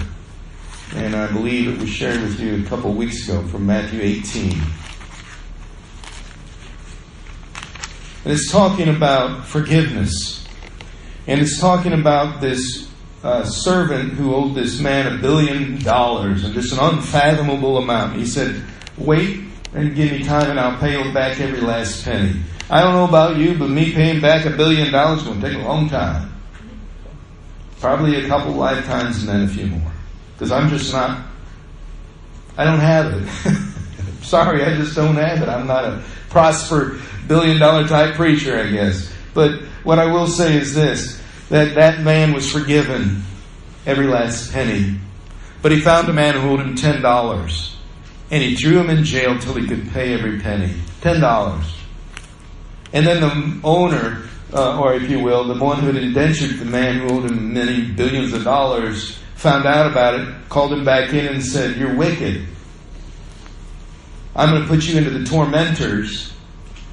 And 0.93 1.15
I 1.15 1.31
believe 1.31 1.67
it 1.67 1.79
was 1.79 1.89
shared 1.89 2.21
with 2.21 2.39
you 2.39 2.63
a 2.63 2.67
couple 2.67 2.93
weeks 2.93 3.27
ago 3.27 3.45
from 3.47 3.65
Matthew 3.65 4.01
18. 4.01 4.51
And 8.23 8.33
it's 8.33 8.51
talking 8.51 8.87
about 8.89 9.45
forgiveness. 9.45 10.47
And 11.27 11.41
it's 11.41 11.59
talking 11.59 11.93
about 11.93 12.41
this 12.41 12.89
uh, 13.23 13.43
servant 13.43 14.13
who 14.13 14.35
owed 14.35 14.55
this 14.55 14.79
man 14.79 15.13
a 15.13 15.17
billion 15.17 15.81
dollars 15.83 16.43
and 16.43 16.53
just 16.53 16.71
an 16.73 16.79
unfathomable 16.79 17.77
amount. 17.77 18.15
He 18.15 18.25
said, 18.25 18.63
Wait 18.97 19.39
and 19.73 19.95
give 19.95 20.11
me 20.11 20.23
time 20.23 20.51
and 20.51 20.59
I'll 20.59 20.79
pay 20.79 20.99
him 20.99 21.13
back 21.13 21.39
every 21.39 21.61
last 21.61 22.03
penny. 22.05 22.39
I 22.69 22.81
don't 22.81 22.93
know 22.93 23.05
about 23.05 23.37
you, 23.37 23.57
but 23.57 23.69
me 23.69 23.93
paying 23.93 24.21
back 24.21 24.45
a 24.45 24.51
billion 24.51 24.91
dollars 24.91 25.21
is 25.21 25.27
going 25.27 25.41
to 25.41 25.49
take 25.49 25.57
a 25.57 25.61
long 25.61 25.89
time. 25.89 26.31
Probably 27.79 28.23
a 28.23 28.27
couple 28.27 28.53
lifetimes 28.53 29.19
and 29.19 29.29
then 29.29 29.41
a 29.41 29.47
few 29.47 29.67
more. 29.67 29.91
Because 30.35 30.51
I'm 30.51 30.69
just 30.69 30.91
not, 30.91 31.25
I 32.57 32.65
don't 32.65 32.79
have 32.79 33.13
it. 33.13 33.27
Sorry, 34.23 34.63
I 34.63 34.75
just 34.75 34.95
don't 34.95 35.15
have 35.15 35.41
it. 35.41 35.49
I'm 35.49 35.67
not 35.67 35.85
a 35.85 36.03
prosper 36.29 36.99
billion 37.27 37.59
dollar 37.59 37.87
type 37.87 38.15
preacher, 38.15 38.59
I 38.59 38.69
guess. 38.69 39.11
But 39.33 39.61
what 39.83 39.99
I 39.99 40.05
will 40.05 40.27
say 40.27 40.55
is 40.55 40.73
this 40.73 41.21
that 41.49 41.75
that 41.75 42.01
man 42.01 42.33
was 42.33 42.51
forgiven 42.51 43.21
every 43.85 44.07
last 44.07 44.51
penny. 44.51 44.99
But 45.61 45.71
he 45.71 45.79
found 45.79 46.09
a 46.09 46.13
man 46.13 46.33
who 46.35 46.49
owed 46.49 46.59
him 46.59 46.75
ten 46.75 47.01
dollars 47.01 47.75
and 48.31 48.41
he 48.43 48.55
threw 48.55 48.79
him 48.79 48.89
in 48.89 49.03
jail 49.03 49.37
till 49.39 49.53
he 49.53 49.67
could 49.67 49.89
pay 49.91 50.13
every 50.13 50.39
penny. 50.39 50.73
Ten 51.01 51.21
dollars. 51.21 51.77
And 52.93 53.05
then 53.05 53.21
the 53.21 53.59
owner, 53.63 54.23
uh, 54.53 54.79
or 54.79 54.93
if 54.93 55.09
you 55.09 55.19
will, 55.19 55.43
the 55.43 55.61
one 55.61 55.79
who 55.79 55.87
had 55.87 55.97
indentured 55.97 56.57
the 56.59 56.65
man 56.65 56.99
who 56.99 57.15
owed 57.15 57.29
him 57.29 57.53
many 57.53 57.91
billions 57.91 58.33
of 58.33 58.43
dollars, 58.43 59.19
found 59.45 59.67
out 59.67 59.85
about 59.85 60.19
it, 60.19 60.49
called 60.49 60.73
him 60.73 60.83
back 60.83 61.13
in 61.13 61.27
and 61.27 61.45
said, 61.45 61.77
You're 61.77 61.93
wicked. 61.93 62.47
I'm 64.35 64.49
going 64.49 64.63
to 64.63 64.67
put 64.67 64.87
you 64.87 64.97
into 64.97 65.11
the 65.11 65.23
tormentors 65.23 66.33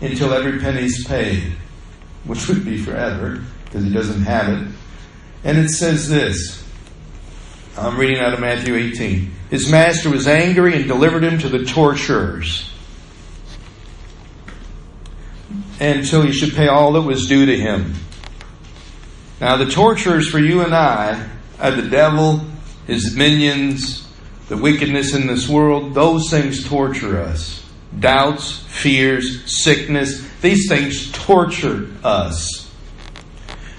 until 0.03 0.35
every 0.35 0.61
penny's 0.61 1.07
paid, 1.07 1.55
which 2.25 2.47
would 2.49 2.63
be 2.63 2.77
forever, 2.77 3.43
because 3.65 3.85
he 3.85 3.91
doesn't 3.91 4.21
have 4.25 4.51
it. 4.51 4.69
And 5.45 5.57
it 5.57 5.71
says 5.71 6.11
this 6.11 6.63
I'm 7.79 7.99
reading 7.99 8.19
out 8.19 8.35
of 8.35 8.41
Matthew 8.41 8.77
18. 8.77 9.31
His 9.49 9.71
master 9.71 10.11
was 10.11 10.29
angry 10.29 10.77
and 10.77 10.87
delivered 10.87 11.25
him 11.25 11.39
to 11.39 11.49
the 11.49 11.65
torturers 11.65 12.71
until 15.81 16.21
he 16.21 16.33
should 16.33 16.55
pay 16.55 16.69
all 16.69 16.93
that 16.93 17.01
was 17.01 17.27
due 17.27 17.47
to 17.47 17.57
him. 17.57 17.95
Now, 19.41 19.57
the 19.57 19.71
torturers 19.71 20.29
for 20.29 20.39
you 20.39 20.61
and 20.61 20.75
I 20.75 21.31
are 21.63 21.71
the 21.71 21.89
devil, 21.89 22.43
his 22.87 23.17
minions, 23.17 24.07
the 24.49 24.57
wickedness 24.57 25.15
in 25.15 25.27
this 25.27 25.49
world. 25.49 25.95
Those 25.95 26.29
things 26.29 26.69
torture 26.69 27.19
us. 27.19 27.65
Doubts, 27.99 28.59
fears, 28.67 29.63
sickness, 29.63 30.29
these 30.41 30.69
things 30.69 31.11
torture 31.13 31.89
us. 32.03 32.71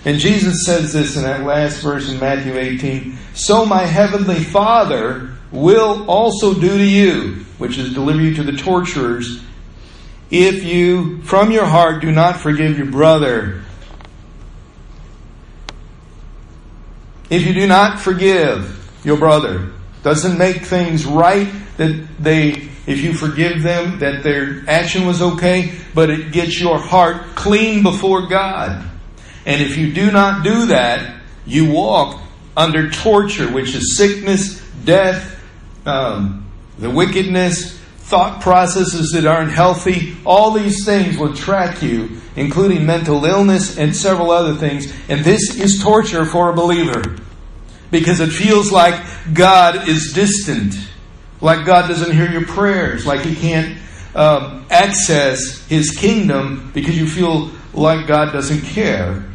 And 0.06 0.18
Jesus 0.18 0.66
says 0.66 0.94
this 0.94 1.16
in 1.16 1.24
that 1.24 1.44
last 1.44 1.82
verse 1.82 2.10
in 2.10 2.20
Matthew 2.20 2.58
18 2.58 3.18
So 3.34 3.66
my 3.66 3.86
heavenly 3.86 4.44
Father 4.44 5.32
will 5.52 6.10
also 6.10 6.54
do 6.54 6.78
to 6.78 6.84
you, 6.84 7.46
which 7.58 7.78
is 7.78 7.94
deliver 7.94 8.22
you 8.22 8.34
to 8.36 8.44
the 8.44 8.58
torturers, 8.58 9.44
if 10.32 10.64
you 10.64 11.22
from 11.22 11.52
your 11.52 11.66
heart 11.66 12.02
do 12.02 12.12
not 12.12 12.38
forgive 12.38 12.78
your 12.78 12.88
brother. 12.88 13.62
If 17.34 17.48
you 17.48 17.54
do 17.56 17.66
not 17.66 18.00
forgive 18.00 19.02
your 19.04 19.18
brother, 19.18 19.72
doesn't 20.04 20.38
make 20.38 20.62
things 20.62 21.04
right 21.04 21.52
that 21.78 22.08
they 22.20 22.70
if 22.86 23.02
you 23.02 23.16
forgive 23.16 23.64
them 23.64 23.98
that 24.00 24.22
their 24.22 24.64
action 24.68 25.08
was 25.08 25.20
okay, 25.20 25.74
but 25.96 26.12
it 26.12 26.32
gets 26.32 26.62
your 26.62 26.78
heart 26.78 27.34
clean 27.34 27.82
before 27.82 28.28
God. 28.28 28.88
And 29.48 29.64
if 29.64 29.78
you 29.78 29.94
do 29.94 30.12
not 30.12 30.44
do 30.44 30.68
that, 30.68 31.22
you 31.48 31.72
walk 31.72 32.22
under 32.56 32.92
torture, 32.92 33.52
which 33.52 33.74
is 33.74 33.98
sickness, 33.98 34.62
death, 34.86 35.44
um, 35.88 36.46
the 36.78 36.92
wickedness, 36.92 37.80
thought 37.98 38.42
processes 38.42 39.10
that 39.14 39.26
aren't 39.26 39.52
healthy, 39.52 40.16
all 40.24 40.52
these 40.52 40.86
things 40.86 41.18
will 41.18 41.34
track 41.34 41.82
you, 41.82 42.22
including 42.36 42.86
mental 42.86 43.24
illness 43.26 43.78
and 43.78 43.96
several 43.96 44.32
other 44.32 44.56
things. 44.56 44.92
And 45.10 45.24
this 45.24 45.60
is 45.60 45.82
torture 45.82 46.26
for 46.26 46.50
a 46.50 46.54
believer 46.54 47.18
because 47.92 48.20
it 48.20 48.30
feels 48.30 48.72
like 48.72 49.00
God 49.34 49.88
is 49.88 50.14
distant, 50.14 50.76
like 51.42 51.66
God 51.66 51.88
doesn't 51.88 52.12
hear 52.12 52.30
your 52.30 52.46
prayers, 52.46 53.06
like 53.06 53.22
He 53.22 53.36
can't 53.36 53.78
um, 54.16 54.66
access 54.70 55.66
His 55.68 55.92
kingdom 55.92 56.72
because 56.74 56.98
you 56.98 57.08
feel 57.08 57.52
like 57.74 58.08
God 58.08 58.32
doesn't 58.32 58.62
care, 58.62 59.26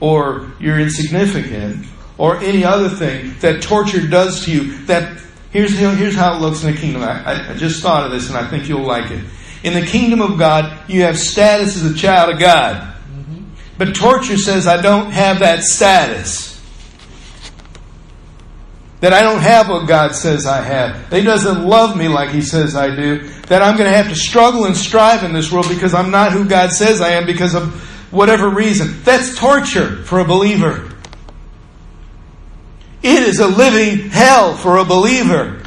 or 0.00 0.52
you're 0.58 0.80
insignificant, 0.80 1.86
or 2.18 2.38
any 2.38 2.64
other 2.64 2.88
thing 2.88 3.34
that 3.40 3.62
torture 3.62 4.06
does 4.06 4.44
to 4.44 4.52
you 4.52 4.78
that 4.86 5.20
Here's, 5.54 5.78
here's 5.78 6.16
how 6.16 6.34
it 6.34 6.40
looks 6.40 6.64
in 6.64 6.74
the 6.74 6.76
kingdom. 6.76 7.04
I, 7.04 7.52
I 7.52 7.54
just 7.54 7.80
thought 7.80 8.04
of 8.04 8.10
this 8.10 8.28
and 8.28 8.36
I 8.36 8.50
think 8.50 8.68
you'll 8.68 8.82
like 8.82 9.12
it. 9.12 9.24
In 9.64 9.72
the 9.72 9.86
kingdom 9.86 10.20
of 10.20 10.38
God, 10.38 10.90
you 10.90 11.02
have 11.02 11.18
status 11.18 11.76
as 11.76 11.90
a 11.90 11.94
child 11.94 12.34
of 12.34 12.38
God. 12.38 12.94
But 13.78 13.94
torture 13.94 14.36
says 14.36 14.66
I 14.66 14.80
don't 14.80 15.10
have 15.10 15.40
that 15.40 15.64
status. 15.64 16.52
That 19.00 19.12
I 19.12 19.22
don't 19.22 19.40
have 19.40 19.68
what 19.68 19.88
God 19.88 20.14
says 20.14 20.46
I 20.46 20.60
have. 20.60 21.10
That 21.10 21.18
He 21.18 21.24
doesn't 21.24 21.66
love 21.66 21.96
me 21.96 22.08
like 22.08 22.30
He 22.30 22.42
says 22.42 22.76
I 22.76 22.94
do. 22.94 23.26
That 23.48 23.62
I'm 23.62 23.76
going 23.76 23.90
to 23.90 23.96
have 23.96 24.08
to 24.10 24.14
struggle 24.14 24.66
and 24.66 24.76
strive 24.76 25.24
in 25.24 25.32
this 25.32 25.50
world 25.50 25.68
because 25.68 25.94
I'm 25.94 26.10
not 26.10 26.32
who 26.32 26.46
God 26.46 26.70
says 26.70 27.00
I 27.00 27.10
am 27.10 27.26
because 27.26 27.54
of 27.54 27.74
whatever 28.12 28.48
reason. 28.48 29.02
That's 29.02 29.36
torture 29.36 30.02
for 30.04 30.20
a 30.20 30.24
believer. 30.24 30.90
It 33.02 33.22
is 33.22 33.40
a 33.40 33.46
living 33.48 34.10
hell 34.10 34.56
for 34.56 34.76
a 34.76 34.84
believer. 34.84 35.63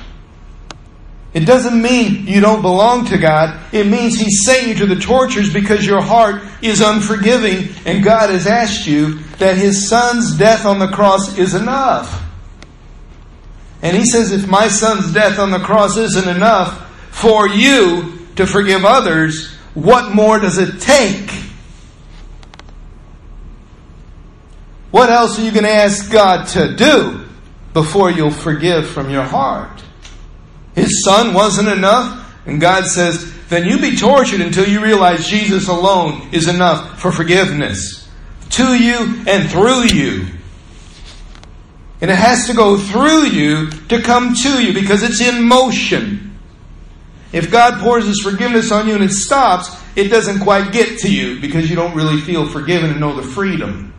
It 1.38 1.46
doesn't 1.46 1.80
mean 1.80 2.26
you 2.26 2.42
don't 2.42 2.64
belong 2.64 3.06
to 3.06 3.18
God. 3.20 3.60
It 3.72 3.86
means 3.86 4.20
He 4.20 4.32
sent 4.32 4.68
you 4.68 4.74
to 4.76 4.88
the 4.88 5.00
tortures 5.00 5.54
because 5.54 5.86
your 5.86 6.02
heart 6.02 6.42
is 6.64 6.82
unforgiving 6.82 7.70
and 7.86 8.04
God 8.04 8.32
has 8.32 8.48
asked 8.48 8.88
you 8.88 9.20
that 9.38 9.56
His 9.56 9.88
Son's 9.88 10.36
death 10.36 10.66
on 10.66 10.80
the 10.80 10.88
cross 10.88 11.38
is 11.38 11.54
enough. 11.54 12.24
And 13.84 13.96
He 13.96 14.06
says, 14.06 14.32
if 14.32 14.48
my 14.48 14.68
Son's 14.68 15.14
death 15.14 15.38
on 15.38 15.52
the 15.52 15.60
cross 15.60 15.96
isn't 15.96 16.28
enough 16.28 16.90
for 17.12 17.48
you 17.48 18.26
to 18.36 18.48
forgive 18.48 18.84
others, 18.84 19.54
what 19.76 20.16
more 20.16 20.40
does 20.40 20.58
it 20.58 20.82
take? 20.82 21.30
What 24.90 25.12
else 25.12 25.38
are 25.38 25.44
you 25.44 25.52
going 25.52 25.66
to 25.66 25.70
ask 25.70 26.12
God 26.12 26.48
to 26.48 26.76
do? 26.76 27.28
before 27.78 28.10
you'll 28.10 28.32
forgive 28.32 28.90
from 28.90 29.12
your 29.12 29.22
heart. 29.22 29.84
His 30.78 31.04
son 31.04 31.34
wasn't 31.34 31.70
enough, 31.70 32.24
and 32.46 32.62
God 32.62 32.86
says, 32.86 33.34
then 33.50 33.66
you 33.66 33.80
be 33.80 33.96
tortured 33.96 34.42
until 34.42 34.68
you 34.68 34.80
realize 34.84 35.28
Jesus 35.28 35.68
alone 35.68 36.30
is 36.32 36.48
enough 36.48 37.00
for 37.00 37.12
forgiveness. 37.12 38.08
To 38.52 38.76
you 38.76 39.24
and 39.28 39.50
through 39.50 39.86
you. 39.86 40.28
And 42.00 42.12
it 42.12 42.16
has 42.16 42.46
to 42.46 42.54
go 42.54 42.78
through 42.78 43.26
you 43.28 43.72
to 43.90 44.04
come 44.04 44.36
to 44.36 44.64
you 44.64 44.72
because 44.72 45.02
it's 45.02 45.20
in 45.20 45.44
motion. 45.44 46.38
If 47.32 47.50
God 47.50 47.82
pours 47.82 48.06
His 48.06 48.22
forgiveness 48.22 48.72
on 48.72 48.88
you 48.88 48.94
and 48.94 49.04
it 49.04 49.12
stops, 49.12 49.76
it 49.96 50.10
doesn't 50.10 50.42
quite 50.42 50.72
get 50.72 51.00
to 51.00 51.12
you 51.12 51.42
because 51.42 51.72
you 51.72 51.76
don't 51.76 51.96
really 51.96 52.22
feel 52.22 52.48
forgiven 52.48 52.92
and 52.92 53.00
know 53.00 53.16
the 53.16 53.24
freedom. 53.24 53.96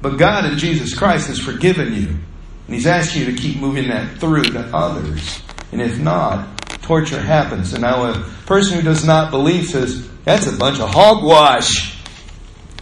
But 0.00 0.16
God 0.16 0.46
in 0.46 0.56
Jesus 0.56 0.94
Christ 0.94 1.28
has 1.28 1.38
forgiven 1.38 1.92
you. 1.92 2.08
And 2.08 2.74
He's 2.74 2.86
asking 2.86 3.26
you 3.26 3.32
to 3.32 3.36
keep 3.36 3.58
moving 3.58 3.88
that 3.88 4.18
through 4.18 4.44
to 4.44 4.60
others. 4.74 5.42
And 5.72 5.80
if 5.80 5.98
not, 5.98 6.58
torture 6.82 7.20
happens. 7.20 7.72
And 7.72 7.82
now 7.82 8.04
a 8.04 8.14
person 8.46 8.76
who 8.78 8.82
does 8.82 9.04
not 9.04 9.30
believe 9.30 9.66
says, 9.66 10.08
that's 10.24 10.46
a 10.46 10.52
bunch 10.52 10.78
of 10.78 10.90
hogwash. 10.90 11.98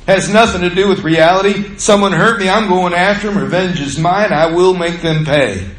Has 0.06 0.32
nothing 0.32 0.62
to 0.62 0.74
do 0.74 0.88
with 0.88 1.00
reality. 1.00 1.78
Someone 1.78 2.12
hurt 2.12 2.40
me, 2.40 2.48
I'm 2.48 2.68
going 2.68 2.92
after 2.92 3.28
them. 3.28 3.38
Revenge 3.38 3.80
is 3.80 3.98
mine. 3.98 4.32
I 4.32 4.46
will 4.46 4.74
make 4.74 5.02
them 5.02 5.24
pay. 5.24 5.70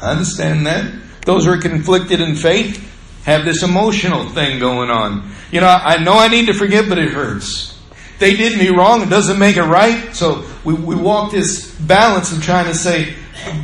I 0.00 0.12
understand 0.12 0.66
that. 0.66 0.92
Those 1.26 1.44
who 1.44 1.52
are 1.52 1.58
conflicted 1.58 2.20
in 2.20 2.34
faith 2.34 2.84
have 3.24 3.44
this 3.44 3.62
emotional 3.62 4.28
thing 4.30 4.58
going 4.58 4.90
on. 4.90 5.30
You 5.50 5.60
know, 5.60 5.68
I 5.68 6.02
know 6.02 6.14
I 6.14 6.28
need 6.28 6.46
to 6.46 6.54
forgive, 6.54 6.88
but 6.88 6.98
it 6.98 7.10
hurts. 7.10 7.78
They 8.18 8.34
did 8.34 8.58
me 8.58 8.68
wrong. 8.68 9.02
It 9.02 9.10
doesn't 9.10 9.38
make 9.38 9.56
it 9.56 9.64
right. 9.64 10.14
So 10.14 10.46
we, 10.64 10.74
we 10.74 10.94
walk 10.96 11.32
this 11.32 11.72
balance 11.74 12.32
of 12.32 12.42
trying 12.42 12.66
to 12.66 12.74
say, 12.74 13.14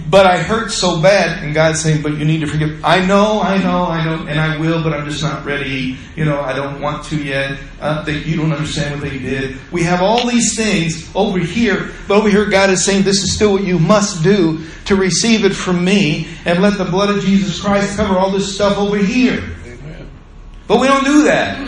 but 0.08 0.26
I 0.26 0.38
hurt 0.38 0.70
so 0.70 1.00
bad. 1.00 1.42
And 1.42 1.54
God's 1.54 1.80
saying, 1.80 2.02
but 2.02 2.14
you 2.14 2.24
need 2.24 2.40
to 2.40 2.46
forgive. 2.46 2.84
I 2.84 3.04
know, 3.04 3.40
I 3.40 3.58
know, 3.62 3.84
I 3.84 4.04
know, 4.04 4.26
and 4.26 4.38
I 4.38 4.58
will, 4.58 4.82
but 4.82 4.92
I'm 4.92 5.08
just 5.08 5.22
not 5.22 5.44
ready. 5.44 5.96
You 6.16 6.24
know, 6.24 6.40
I 6.40 6.52
don't 6.52 6.80
want 6.80 7.04
to 7.06 7.22
yet. 7.22 7.58
Uh, 7.80 8.02
that 8.04 8.26
you 8.26 8.36
don't 8.36 8.52
understand 8.52 9.00
what 9.00 9.10
they 9.10 9.18
did. 9.18 9.58
We 9.70 9.82
have 9.82 10.00
all 10.00 10.26
these 10.26 10.56
things 10.56 11.10
over 11.14 11.38
here, 11.38 11.92
but 12.08 12.16
over 12.16 12.30
here 12.30 12.46
God 12.46 12.70
is 12.70 12.84
saying, 12.84 13.02
this 13.02 13.22
is 13.22 13.34
still 13.34 13.52
what 13.52 13.64
you 13.64 13.78
must 13.78 14.22
do 14.22 14.64
to 14.86 14.96
receive 14.96 15.44
it 15.44 15.54
from 15.54 15.84
me 15.84 16.28
and 16.44 16.62
let 16.62 16.78
the 16.78 16.84
blood 16.84 17.10
of 17.10 17.22
Jesus 17.22 17.60
Christ 17.60 17.96
cover 17.96 18.16
all 18.16 18.30
this 18.30 18.54
stuff 18.54 18.78
over 18.78 18.96
here. 18.96 19.42
Amen. 19.66 20.10
But 20.66 20.80
we 20.80 20.86
don't 20.86 21.04
do 21.04 21.24
that. 21.24 21.58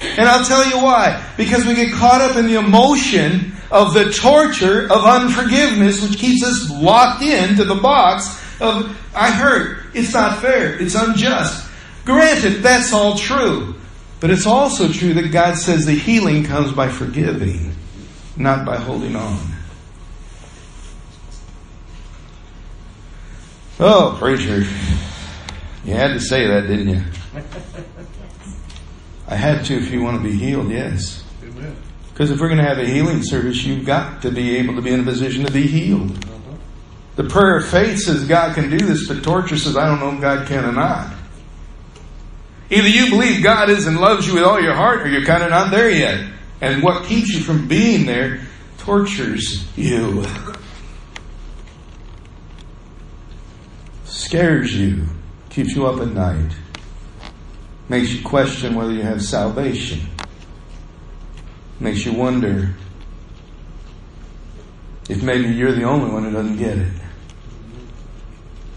And 0.00 0.28
I'll 0.28 0.44
tell 0.44 0.68
you 0.68 0.76
why. 0.76 1.24
Because 1.36 1.64
we 1.64 1.74
get 1.74 1.92
caught 1.92 2.20
up 2.20 2.36
in 2.36 2.46
the 2.46 2.54
emotion 2.54 3.52
of 3.72 3.94
the 3.94 4.12
torture 4.12 4.84
of 4.84 5.04
unforgiveness, 5.04 6.02
which 6.02 6.18
keeps 6.18 6.44
us 6.44 6.70
locked 6.70 7.22
into 7.22 7.64
the 7.64 7.74
box 7.74 8.28
of, 8.60 8.96
I 9.14 9.30
hurt. 9.30 9.86
It's 9.94 10.12
not 10.12 10.42
fair. 10.42 10.80
It's 10.80 10.94
unjust. 10.94 11.68
Granted, 12.04 12.62
that's 12.62 12.92
all 12.92 13.16
true. 13.16 13.74
But 14.20 14.28
it's 14.30 14.46
also 14.46 14.88
true 14.88 15.14
that 15.14 15.32
God 15.32 15.56
says 15.56 15.86
the 15.86 15.92
healing 15.92 16.44
comes 16.44 16.70
by 16.72 16.88
forgiving, 16.88 17.74
not 18.36 18.66
by 18.66 18.76
holding 18.76 19.16
on. 19.16 19.40
Oh, 23.80 24.14
preacher. 24.18 24.64
You 25.84 25.94
had 25.94 26.08
to 26.08 26.20
say 26.20 26.46
that, 26.46 26.66
didn't 26.68 26.88
you? 26.90 27.02
I 29.28 29.34
had 29.34 29.64
to 29.64 29.76
if 29.78 29.90
you 29.90 30.02
want 30.02 30.22
to 30.22 30.22
be 30.22 30.36
healed, 30.36 30.70
yes. 30.70 31.24
Because 32.12 32.30
if 32.30 32.40
we're 32.40 32.48
going 32.48 32.58
to 32.58 32.68
have 32.68 32.78
a 32.78 32.86
healing 32.86 33.22
service, 33.22 33.64
you've 33.64 33.86
got 33.86 34.22
to 34.22 34.30
be 34.30 34.56
able 34.56 34.74
to 34.74 34.82
be 34.82 34.92
in 34.92 35.00
a 35.00 35.04
position 35.04 35.44
to 35.46 35.52
be 35.52 35.66
healed. 35.66 36.26
The 37.16 37.24
prayer 37.24 37.56
of 37.56 37.66
faith 37.66 37.98
says 37.98 38.26
God 38.26 38.54
can 38.54 38.70
do 38.70 38.78
this, 38.78 39.08
but 39.08 39.22
torture 39.22 39.56
says 39.56 39.76
I 39.76 39.86
don't 39.86 40.00
know 40.00 40.14
if 40.14 40.20
God 40.20 40.46
can 40.46 40.64
or 40.64 40.72
not. 40.72 41.14
Either 42.70 42.88
you 42.88 43.10
believe 43.10 43.42
God 43.42 43.68
is 43.68 43.86
and 43.86 43.98
loves 43.98 44.26
you 44.26 44.34
with 44.34 44.44
all 44.44 44.60
your 44.60 44.74
heart, 44.74 45.02
or 45.02 45.08
you're 45.08 45.24
kind 45.24 45.42
of 45.42 45.50
not 45.50 45.70
there 45.70 45.90
yet. 45.90 46.32
And 46.62 46.82
what 46.82 47.04
keeps 47.04 47.28
you 47.34 47.40
from 47.40 47.68
being 47.68 48.06
there 48.06 48.40
tortures 48.78 49.66
you, 49.76 50.24
scares 54.04 54.74
you, 54.74 55.06
keeps 55.50 55.74
you 55.74 55.86
up 55.86 56.00
at 56.00 56.08
night, 56.08 56.52
makes 57.88 58.10
you 58.10 58.24
question 58.24 58.74
whether 58.74 58.92
you 58.92 59.02
have 59.02 59.22
salvation. 59.22 60.00
Makes 61.82 62.06
you 62.06 62.12
wonder 62.12 62.72
if 65.08 65.20
maybe 65.20 65.48
you're 65.48 65.72
the 65.72 65.82
only 65.82 66.12
one 66.12 66.22
who 66.22 66.30
doesn't 66.30 66.56
get 66.56 66.78
it. 66.78 66.92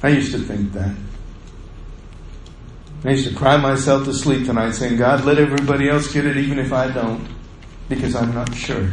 I 0.02 0.08
used 0.10 0.32
to 0.32 0.40
think 0.40 0.74
that. 0.74 0.96
I 3.04 3.12
used 3.12 3.30
to 3.30 3.36
cry 3.36 3.58
myself 3.58 4.06
to 4.06 4.14
sleep 4.14 4.48
tonight 4.48 4.72
saying, 4.72 4.98
God, 4.98 5.24
let 5.24 5.38
everybody 5.38 5.88
else 5.88 6.12
get 6.12 6.26
it 6.26 6.36
even 6.36 6.58
if 6.58 6.74
I 6.74 6.90
don't, 6.90 7.28
because 7.90 8.16
I'm 8.16 8.34
not 8.34 8.56
sure. 8.56 8.90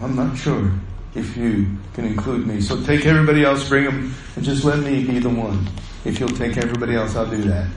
I'm 0.00 0.14
not 0.14 0.38
sure 0.38 0.70
if 1.16 1.36
you 1.36 1.76
can 1.94 2.04
include 2.04 2.46
me. 2.46 2.60
So 2.60 2.80
take 2.84 3.04
everybody 3.04 3.44
else, 3.44 3.68
bring 3.68 3.86
them, 3.86 4.14
and 4.36 4.44
just 4.44 4.62
let 4.62 4.78
me 4.78 5.02
be 5.04 5.18
the 5.18 5.28
one. 5.28 5.68
If 6.04 6.20
you'll 6.20 6.28
take 6.28 6.56
everybody 6.56 6.94
else, 6.94 7.16
I'll 7.16 7.28
do 7.28 7.42
that. 7.48 7.68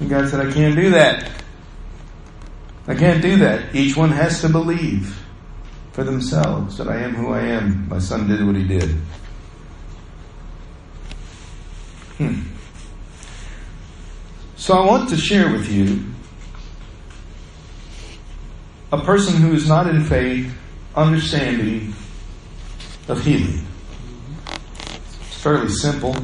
And 0.00 0.10
God 0.10 0.28
said, 0.28 0.46
I 0.46 0.52
can't 0.52 0.76
do 0.76 0.90
that. 0.90 1.41
I 2.86 2.94
can't 2.94 3.22
do 3.22 3.36
that. 3.38 3.74
Each 3.74 3.96
one 3.96 4.10
has 4.10 4.40
to 4.40 4.48
believe 4.48 5.18
for 5.92 6.04
themselves 6.04 6.78
that 6.78 6.88
I 6.88 6.98
am 6.98 7.14
who 7.14 7.32
I 7.32 7.42
am. 7.42 7.88
My 7.88 7.98
son 7.98 8.26
did 8.28 8.44
what 8.44 8.56
he 8.56 8.66
did. 8.66 8.90
Hmm. 12.18 12.40
So 14.56 14.74
I 14.74 14.86
want 14.86 15.08
to 15.10 15.16
share 15.16 15.50
with 15.52 15.68
you 15.68 16.04
a 18.92 18.98
person 18.98 19.40
who 19.40 19.52
is 19.54 19.68
not 19.68 19.86
in 19.88 20.04
faith 20.04 20.52
understanding 20.94 21.94
of 23.08 23.24
healing. 23.24 23.66
It's 25.26 25.42
fairly 25.42 25.68
simple. 25.68 26.14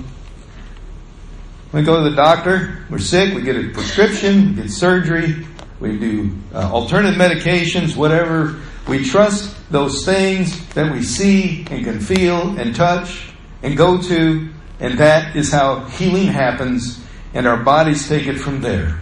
We 1.73 1.83
go 1.83 2.03
to 2.03 2.11
the 2.11 2.17
doctor, 2.17 2.85
we're 2.89 2.99
sick, 2.99 3.35
we 3.35 3.43
get 3.43 3.57
a 3.57 3.71
prescription, 3.71 4.51
we 4.51 4.63
get 4.63 4.71
surgery, 4.71 5.47
we 5.81 5.99
do 5.99 6.31
uh, 6.53 6.71
alternative 6.73 7.19
medications, 7.19 7.97
whatever. 7.97 8.61
We 8.89 9.05
trust 9.05 9.55
those 9.71 10.05
things 10.05 10.67
that 10.75 10.93
we 10.93 11.03
see 11.03 11.67
and 11.71 11.85
can 11.85 12.01
feel 12.01 12.59
and 12.59 12.75
touch 12.75 13.31
and 13.63 13.77
go 13.77 14.01
to, 14.01 14.49
and 14.81 14.99
that 14.99 15.37
is 15.37 15.53
how 15.53 15.85
healing 15.85 16.27
happens, 16.27 17.05
and 17.35 17.47
our 17.47 17.63
bodies 17.63 18.09
take 18.09 18.27
it 18.27 18.39
from 18.39 18.61
there. 18.61 18.99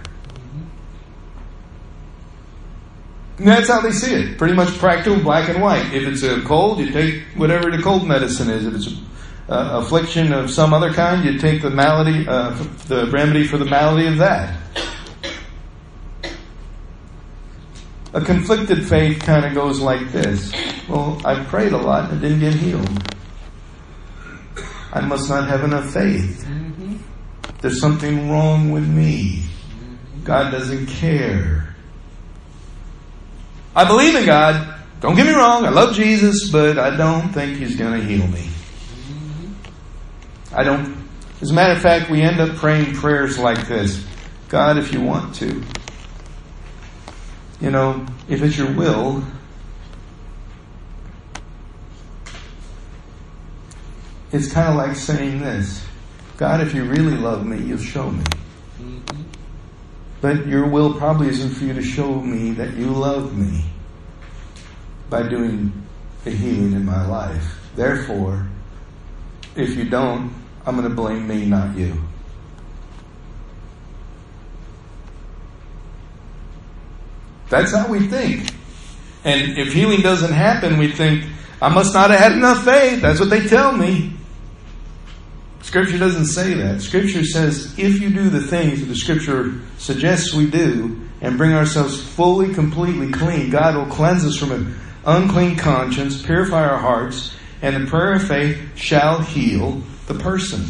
And 3.39 3.49
that's 3.49 3.69
how 3.69 3.81
they 3.81 3.93
see 3.93 4.15
it. 4.15 4.39
Pretty 4.39 4.55
much 4.55 4.79
practical, 4.79 5.21
black 5.21 5.49
and 5.49 5.61
white. 5.61 5.93
If 5.93 6.09
it's 6.09 6.23
a 6.23 6.41
cold, 6.43 6.79
you 6.79 6.91
take 6.91 7.23
whatever 7.37 7.71
the 7.71 7.83
cold 7.83 8.07
medicine 8.07 8.49
is. 8.49 8.67
If 8.67 8.75
it's 8.75 8.87
a 9.49 9.55
uh, 9.55 9.81
affliction 9.81 10.33
of 10.33 10.51
some 10.51 10.73
other 10.73 10.93
kind, 10.93 11.25
you 11.25 11.39
take 11.39 11.63
the 11.63 11.71
malady, 11.71 12.27
uh, 12.27 12.51
the 12.87 13.09
remedy 13.11 13.47
for 13.47 13.59
the 13.59 13.67
malady 13.67 14.07
of 14.07 14.17
that. 14.19 14.57
A 18.17 18.21
conflicted 18.23 18.89
faith 18.89 19.21
kind 19.21 19.45
of 19.45 19.53
goes 19.53 19.79
like 19.79 20.11
this. 20.11 20.51
Well, 20.89 21.21
I 21.27 21.45
prayed 21.45 21.75
a 21.75 21.77
lot 21.77 22.11
and 22.11 22.19
didn't 22.19 22.41
get 22.41 22.55
healed. 22.55 22.89
I 24.91 25.03
must 25.03 25.29
not 25.29 25.47
have 25.51 25.65
enough 25.65 25.93
faith. 25.93 26.43
Mm-hmm. 26.49 26.97
There's 27.61 27.79
something 27.79 28.31
wrong 28.31 28.73
with 28.73 28.89
me. 28.89 29.45
God 30.25 30.51
doesn't 30.51 30.87
care. 30.87 31.77
I 33.75 33.85
believe 33.87 34.15
in 34.15 34.25
God. 34.25 34.81
Don't 35.01 35.15
get 35.15 35.27
me 35.27 35.35
wrong. 35.35 35.67
I 35.67 35.69
love 35.69 35.95
Jesus, 35.95 36.51
but 36.51 36.79
I 36.79 36.97
don't 36.97 37.35
think 37.35 37.59
He's 37.59 37.77
going 37.77 38.01
to 38.01 38.07
heal 38.07 38.27
me. 38.29 38.49
I 40.55 40.63
don't. 40.63 41.07
As 41.43 41.51
a 41.51 41.55
matter 41.55 41.75
of 41.75 41.83
fact, 41.83 42.11
we 42.11 42.23
end 42.23 42.41
up 42.41 42.57
praying 42.57 42.95
prayers 42.95 43.39
like 43.39 43.69
this 43.69 44.07
God, 44.49 44.79
if 44.79 44.95
you 44.95 45.03
want 45.03 45.35
to, 45.35 45.63
you 47.61 47.71
know, 47.71 48.07
if 48.29 48.43
it's 48.43 48.57
your 48.57 48.73
will, 48.73 49.23
it's 54.33 54.53
kind 54.53 54.69
of 54.69 54.75
like 54.77 54.97
saying 54.97 55.41
this 55.41 55.87
God, 56.37 56.61
if 56.61 56.75
you 56.75 56.85
really 56.85 57.17
love 57.17 57.47
me, 57.47 57.59
you'll 57.59 57.79
show 57.79 58.11
me. 58.11 58.25
Mm-hmm. 58.79 59.23
But 60.21 60.47
your 60.47 60.67
will 60.67 60.95
probably 60.95 61.29
isn't 61.29 61.51
for 61.51 61.65
you 61.65 61.73
to 61.73 61.83
show 61.83 62.21
me 62.21 62.51
that 62.53 62.75
you 62.75 62.87
love 62.87 63.37
me 63.37 63.65
by 65.09 65.27
doing 65.29 65.73
a 66.27 66.31
healing 66.31 66.73
in 66.73 66.85
my 66.85 67.07
life. 67.07 67.59
Therefore, 67.75 68.47
if 69.55 69.77
you 69.77 69.89
don't, 69.89 70.35
I'm 70.67 70.77
going 70.77 70.89
to 70.89 70.95
blame 70.95 71.27
me, 71.27 71.47
not 71.47 71.77
you. 71.77 72.06
That's 77.49 77.73
how 77.73 77.89
we 77.89 78.07
think. 78.09 78.51
And 79.25 79.59
if 79.59 79.73
healing 79.73 80.01
doesn't 80.01 80.33
happen, 80.33 80.79
we 80.79 80.93
think, 80.93 81.25
I 81.61 81.69
must 81.69 81.95
not 81.95 82.11
have 82.11 82.21
had 82.21 82.33
enough 82.33 82.65
faith. 82.65 83.01
That's 83.01 83.19
what 83.19 83.31
they 83.31 83.47
tell 83.47 83.73
me. 83.73 84.13
Scripture 85.63 85.99
doesn't 85.99 86.27
say 86.27 86.55
that. 86.55 86.81
Scripture 86.81 87.25
says 87.25 87.77
if 87.77 88.01
you 88.01 88.11
do 88.11 88.31
the 88.31 88.41
things 88.41 88.81
that 88.81 88.87
the 88.87 88.95
Scripture 88.95 89.61
suggests 89.79 90.33
we 90.33 90.49
do 90.49 91.01
and 91.21 91.37
bring 91.37 91.55
ourselves 91.55 92.01
fully, 92.01 92.55
completely 92.55 93.11
clean, 93.11 93.51
God 93.51 93.75
will 93.75 93.93
cleanse 93.93 94.25
us 94.25 94.37
from 94.37 94.53
an 94.53 94.77
unclean 95.05 95.57
conscience, 95.57 96.23
purify 96.23 96.69
our 96.69 96.79
hearts, 96.79 97.35
and 97.63 97.75
the 97.75 97.91
prayer 97.91 98.13
of 98.13 98.29
faith 98.29 98.61
shall 98.77 99.21
heal 99.21 99.83
the 100.07 100.15
person. 100.15 100.65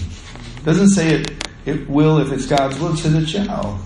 It 0.57 0.65
doesn't 0.65 0.91
say 0.91 1.09
it, 1.09 1.49
it 1.67 1.91
will 1.91 2.19
if 2.19 2.33
it's 2.33 2.47
God's 2.47 2.79
will, 2.79 2.95
it 2.95 2.97
says 2.97 3.15
it 3.15 3.29
shall. 3.29 3.79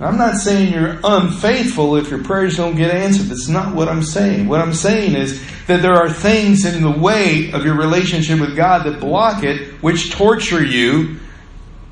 I'm 0.00 0.16
not 0.16 0.36
saying 0.36 0.72
you're 0.72 0.98
unfaithful 1.04 1.96
if 1.96 2.08
your 2.08 2.24
prayers 2.24 2.56
don't 2.56 2.74
get 2.74 2.90
answered. 2.90 3.26
That's 3.26 3.48
not 3.48 3.74
what 3.74 3.86
I'm 3.88 4.02
saying. 4.02 4.48
What 4.48 4.60
I'm 4.60 4.72
saying 4.72 5.14
is 5.14 5.44
that 5.66 5.82
there 5.82 5.94
are 5.94 6.10
things 6.10 6.64
in 6.64 6.82
the 6.82 6.90
way 6.90 7.52
of 7.52 7.66
your 7.66 7.76
relationship 7.76 8.40
with 8.40 8.56
God 8.56 8.84
that 8.84 8.98
block 8.98 9.44
it, 9.44 9.74
which 9.82 10.10
torture 10.10 10.64
you, 10.64 11.18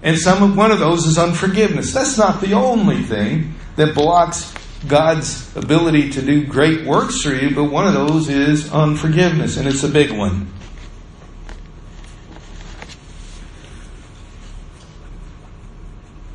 and 0.02 0.16
some 0.16 0.42
of, 0.42 0.56
one 0.56 0.70
of 0.70 0.78
those 0.78 1.04
is 1.04 1.18
unforgiveness. 1.18 1.92
That's 1.92 2.16
not 2.16 2.40
the 2.40 2.54
only 2.54 3.02
thing 3.02 3.54
that 3.76 3.94
blocks 3.94 4.54
God's 4.86 5.54
ability 5.54 6.10
to 6.12 6.22
do 6.22 6.46
great 6.46 6.86
works 6.86 7.20
through 7.20 7.40
you, 7.40 7.54
but 7.54 7.64
one 7.64 7.86
of 7.86 7.92
those 7.92 8.30
is 8.30 8.72
unforgiveness, 8.72 9.58
and 9.58 9.68
it's 9.68 9.82
a 9.82 9.88
big 9.88 10.12
one. 10.12 10.50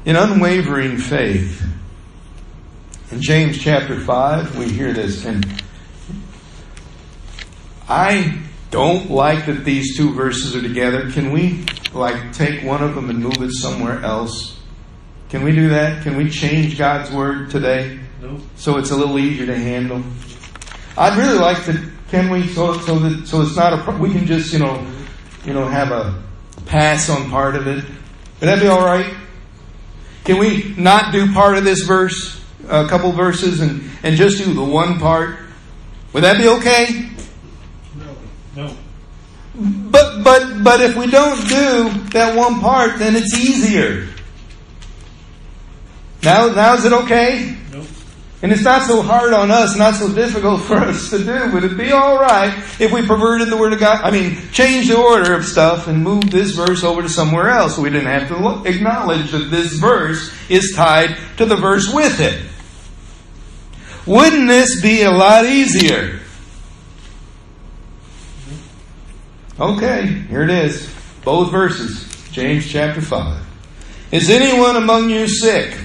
In 0.06 0.16
unwavering 0.16 0.98
faith. 0.98 1.66
In 3.12 3.22
James 3.22 3.58
chapter 3.58 4.00
5, 4.00 4.58
we 4.58 4.70
hear 4.70 4.92
this, 4.92 5.26
and 5.26 5.64
I 7.88 8.42
don't 8.72 9.12
like 9.12 9.46
that 9.46 9.64
these 9.64 9.96
two 9.96 10.14
verses 10.14 10.56
are 10.56 10.62
together. 10.62 11.12
Can 11.12 11.32
we, 11.32 11.64
like, 11.94 12.34
take 12.34 12.64
one 12.64 12.84
of 12.84 12.96
them 12.96 13.10
and 13.10 13.20
move 13.20 13.42
it 13.42 13.52
somewhere 13.52 14.02
else? 14.02 14.60
Can 15.30 15.44
we 15.44 15.52
do 15.52 15.70
that? 15.70 16.04
Can 16.04 16.18
we 16.18 16.30
change 16.30 16.78
God's 16.78 17.12
word 17.12 17.50
today? 17.50 18.00
No. 18.22 18.40
So 18.56 18.78
it's 18.78 18.92
a 18.92 18.96
little 18.96 19.20
easier 19.20 19.46
to 19.46 19.56
handle? 19.56 20.04
I'd 20.98 21.18
really 21.18 21.40
like 21.40 21.64
to, 21.66 21.92
can 22.10 22.30
we, 22.30 22.48
so, 22.48 22.78
so 22.80 23.00
that, 23.00 23.28
so 23.28 23.42
it's 23.42 23.56
not 23.56 23.74
a, 23.74 23.98
we 23.98 24.12
can 24.12 24.26
just, 24.26 24.52
you 24.54 24.60
know, 24.60 24.86
you 25.46 25.54
know, 25.54 25.68
have 25.68 25.92
a 25.92 26.22
pass 26.66 27.10
on 27.10 27.30
part 27.30 27.56
of 27.56 27.68
it. 27.68 27.84
Would 27.84 28.48
that 28.48 28.60
be 28.60 28.68
alright? 28.68 29.14
Can 30.24 30.38
we 30.38 30.74
not 30.78 31.12
do 31.12 31.32
part 31.34 31.58
of 31.58 31.64
this 31.64 31.82
verse, 31.82 32.42
a 32.70 32.88
couple 32.88 33.12
verses, 33.12 33.60
and, 33.60 33.90
and 34.04 34.16
just 34.16 34.38
do 34.38 34.54
the 34.54 34.64
one 34.64 35.00
part? 35.00 35.38
Would 36.14 36.24
that 36.24 36.38
be 36.38 36.48
okay? 36.48 37.10
No. 37.96 38.16
No. 38.56 38.78
But 39.56 40.24
but 40.24 40.64
but 40.64 40.82
if 40.82 40.96
we 40.96 41.08
don't 41.08 41.48
do 41.48 41.90
that 42.12 42.36
one 42.36 42.60
part, 42.60 43.00
then 43.00 43.16
it's 43.16 43.34
easier. 43.36 44.08
Now 46.24 46.48
now 46.48 46.74
is 46.76 46.86
it 46.86 46.94
okay? 46.94 47.58
And 48.44 48.52
it's 48.52 48.64
not 48.64 48.86
so 48.86 49.02
hard 49.02 49.32
on 49.32 49.52
us, 49.52 49.78
not 49.78 49.96
so 49.96 50.14
difficult 50.14 50.62
for 50.64 50.76
us 50.76 51.10
to 51.12 51.20
do. 51.20 51.52
Would 51.54 51.64
it 51.64 51.78
be 51.78 51.94
all 51.94 52.20
right 52.20 52.54
if 52.78 52.92
we 52.92 53.08
perverted 53.08 53.48
the 53.48 53.56
Word 53.56 53.72
of 53.72 53.80
God? 53.80 54.02
I 54.04 54.12
mean, 54.12 54.38
change 54.52 54.90
the 54.90 54.98
order 54.98 55.34
of 55.34 55.46
stuff 55.46 55.88
and 55.88 56.04
move 56.04 56.30
this 56.30 56.52
verse 56.52 56.84
over 56.84 57.02
to 57.02 57.08
somewhere 57.08 57.48
else. 57.48 57.78
We 57.78 57.90
didn't 57.90 58.10
have 58.10 58.28
to 58.28 58.70
acknowledge 58.70 59.32
that 59.32 59.50
this 59.50 59.72
verse 59.76 60.30
is 60.50 60.74
tied 60.76 61.16
to 61.38 61.46
the 61.46 61.56
verse 61.56 61.92
with 61.94 62.20
it. 62.20 62.46
Wouldn't 64.06 64.50
this 64.50 64.82
be 64.82 65.04
a 65.04 65.12
lot 65.12 65.46
easier? 65.46 66.20
Okay, 69.58 70.06
here 70.06 70.44
it 70.44 70.50
is. 70.50 70.94
Both 71.24 71.50
verses. 71.50 72.14
James 72.32 72.70
chapter 72.70 73.00
5. 73.00 73.42
Is 74.12 74.30
anyone 74.30 74.76
among 74.76 75.10
you 75.10 75.30
sick? 75.30 75.80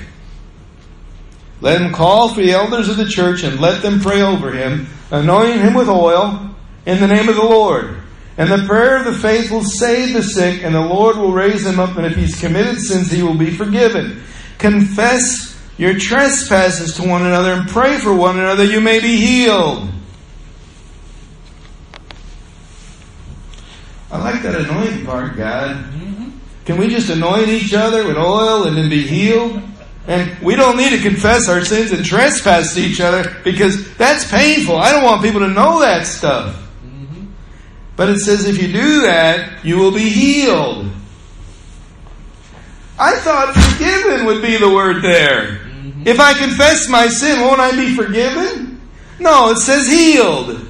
Let 1.60 1.80
him 1.80 1.92
call 1.92 2.28
for 2.28 2.40
the 2.40 2.52
elders 2.52 2.88
of 2.88 2.96
the 2.96 3.08
church 3.08 3.42
and 3.42 3.60
let 3.60 3.82
them 3.82 4.00
pray 4.00 4.22
over 4.22 4.52
him, 4.52 4.86
anointing 5.10 5.60
him 5.60 5.74
with 5.74 5.88
oil 5.88 6.54
in 6.86 7.00
the 7.00 7.08
name 7.08 7.28
of 7.28 7.36
the 7.36 7.42
Lord. 7.42 7.96
And 8.36 8.50
the 8.50 8.66
prayer 8.68 8.96
of 8.96 9.04
the 9.04 9.14
faith 9.14 9.50
will 9.50 9.64
save 9.64 10.12
the 10.12 10.22
sick, 10.22 10.62
and 10.62 10.72
the 10.72 10.80
Lord 10.80 11.16
will 11.16 11.32
raise 11.32 11.66
him 11.66 11.80
up, 11.80 11.96
and 11.96 12.06
if 12.06 12.14
he's 12.14 12.38
committed 12.38 12.80
sins, 12.80 13.10
he 13.10 13.22
will 13.22 13.34
be 13.34 13.50
forgiven. 13.50 14.22
Confess 14.58 15.60
your 15.76 15.98
trespasses 15.98 16.94
to 16.94 17.08
one 17.08 17.26
another 17.26 17.52
and 17.52 17.68
pray 17.68 17.98
for 17.98 18.14
one 18.14 18.38
another, 18.38 18.64
you 18.64 18.80
may 18.80 19.00
be 19.00 19.16
healed. 19.16 19.88
I 24.10 24.18
like 24.18 24.42
that 24.42 24.54
anointing 24.54 25.04
part, 25.04 25.36
God. 25.36 25.76
Mm-hmm. 25.76 26.30
Can 26.64 26.76
we 26.78 26.88
just 26.88 27.10
anoint 27.10 27.48
each 27.48 27.74
other 27.74 28.06
with 28.06 28.16
oil 28.16 28.64
and 28.64 28.76
then 28.76 28.88
be 28.88 29.06
healed? 29.06 29.62
And 30.08 30.38
we 30.40 30.56
don't 30.56 30.78
need 30.78 30.88
to 30.96 31.02
confess 31.02 31.50
our 31.50 31.62
sins 31.62 31.92
and 31.92 32.02
trespass 32.02 32.74
to 32.74 32.80
each 32.80 32.98
other 32.98 33.36
because 33.44 33.94
that's 33.96 34.28
painful. 34.28 34.76
I 34.76 34.90
don't 34.90 35.04
want 35.04 35.22
people 35.22 35.40
to 35.40 35.48
know 35.48 35.80
that 35.80 36.06
stuff. 36.06 36.56
Mm-hmm. 36.56 37.26
But 37.94 38.08
it 38.08 38.20
says 38.20 38.46
if 38.46 38.60
you 38.60 38.72
do 38.72 39.02
that, 39.02 39.62
you 39.66 39.76
will 39.76 39.92
be 39.92 40.08
healed. 40.08 40.90
I 42.98 43.16
thought 43.16 43.54
forgiven 43.54 44.24
would 44.24 44.40
be 44.40 44.56
the 44.56 44.70
word 44.70 45.02
there. 45.02 45.58
Mm-hmm. 45.58 46.08
If 46.08 46.18
I 46.18 46.32
confess 46.32 46.88
my 46.88 47.08
sin, 47.08 47.42
won't 47.42 47.60
I 47.60 47.72
be 47.72 47.94
forgiven? 47.94 48.80
No, 49.20 49.50
it 49.50 49.58
says 49.58 49.86
healed. 49.86 50.66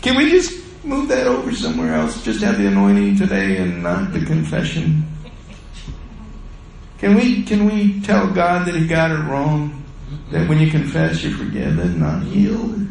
Can 0.00 0.16
we 0.16 0.30
just 0.30 0.82
move 0.82 1.08
that 1.08 1.26
over 1.26 1.52
somewhere 1.52 1.94
else? 1.94 2.24
Just 2.24 2.42
have 2.42 2.56
the 2.56 2.68
anointing 2.68 3.18
today 3.18 3.58
and 3.58 3.82
not 3.82 4.14
the 4.14 4.24
confession. 4.24 5.04
Can 6.98 7.14
we 7.14 7.44
can 7.44 7.64
we 7.66 8.00
tell 8.00 8.30
God 8.32 8.66
that 8.66 8.74
He 8.74 8.86
got 8.86 9.10
it 9.10 9.22
wrong? 9.24 9.84
That 10.30 10.48
when 10.48 10.58
you 10.58 10.70
confess, 10.70 11.22
you're 11.22 11.36
forgiven, 11.36 12.00
not 12.00 12.22
healed. 12.22 12.86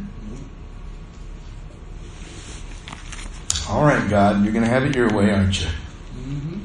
All 3.69 3.83
right, 3.83 4.09
God, 4.09 4.43
you're 4.43 4.53
going 4.53 4.63
to 4.63 4.69
have 4.69 4.85
it 4.85 4.95
your 4.95 5.09
way, 5.09 5.31
aren't 5.31 5.61
you? 5.61 5.67
Mm-hmm. 5.67 6.59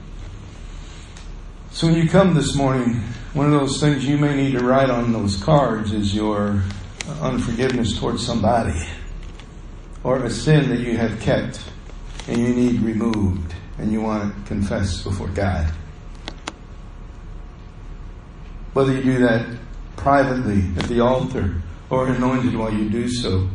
So 1.73 1.89
when 1.89 1.97
you 1.97 2.09
come 2.09 2.35
this 2.35 2.55
morning, 2.55 3.03
one 3.35 3.47
of 3.47 3.53
those 3.53 3.81
things 3.81 4.07
you 4.07 4.19
may 4.19 4.37
need 4.37 4.53
to 4.53 4.65
write 4.65 4.89
on 4.89 5.13
those 5.13 5.43
cards 5.43 5.93
is 5.93 6.15
your 6.15 6.63
unforgiveness 7.21 7.99
towards 7.99 8.25
somebody, 8.25 8.81
or 10.05 10.25
a 10.25 10.31
sin 10.31 10.69
that 10.69 10.81
you 10.81 10.97
have 10.97 11.21
kept 11.21 11.61
and 12.29 12.39
you 12.39 12.49
need 12.49 12.81
removed, 12.83 13.53
and 13.79 13.91
you 13.91 14.01
want 14.01 14.33
to 14.33 14.49
confess 14.49 15.03
before 15.03 15.29
God. 15.29 15.73
Whether 18.73 18.93
you 18.95 19.03
do 19.03 19.19
that 19.19 19.47
privately 19.97 20.65
at 20.77 20.85
the 20.85 21.01
altar 21.01 21.63
or 21.91 22.09
anointed 22.09 22.57
while 22.57 22.73
you 22.73 22.89
do 22.89 23.09
so, 23.09 23.49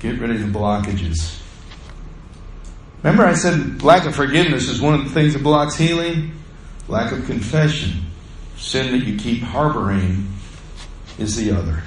get 0.00 0.18
rid 0.18 0.30
of 0.30 0.40
the 0.40 0.58
blockages. 0.58 1.38
Remember, 3.02 3.24
I 3.24 3.34
said 3.34 3.82
lack 3.82 4.06
of 4.06 4.14
forgiveness 4.14 4.68
is 4.68 4.80
one 4.80 4.94
of 4.94 5.04
the 5.04 5.10
things 5.10 5.34
that 5.34 5.42
blocks 5.42 5.76
healing? 5.76 6.32
Lack 6.88 7.12
of 7.12 7.24
confession. 7.26 8.06
Sin 8.56 8.92
that 8.92 9.06
you 9.06 9.16
keep 9.16 9.42
harboring 9.42 10.28
is 11.18 11.36
the 11.36 11.50
other. 11.52 11.82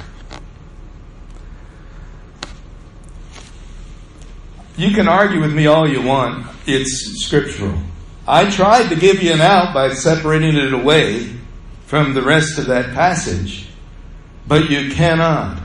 You 4.75 4.91
can 4.91 5.07
argue 5.07 5.39
with 5.39 5.53
me 5.53 5.67
all 5.67 5.87
you 5.87 6.01
want. 6.01 6.47
It's 6.65 7.23
scriptural. 7.23 7.77
I 8.27 8.49
tried 8.49 8.89
to 8.89 8.95
give 8.95 9.21
you 9.21 9.33
an 9.33 9.41
out 9.41 9.73
by 9.73 9.93
separating 9.93 10.55
it 10.55 10.73
away 10.73 11.31
from 11.93 12.15
the 12.15 12.23
rest 12.23 12.58
of 12.58 12.65
that 12.65 12.91
passage, 12.95 13.67
but 14.47 14.67
you 14.67 14.91
cannot 14.95 15.62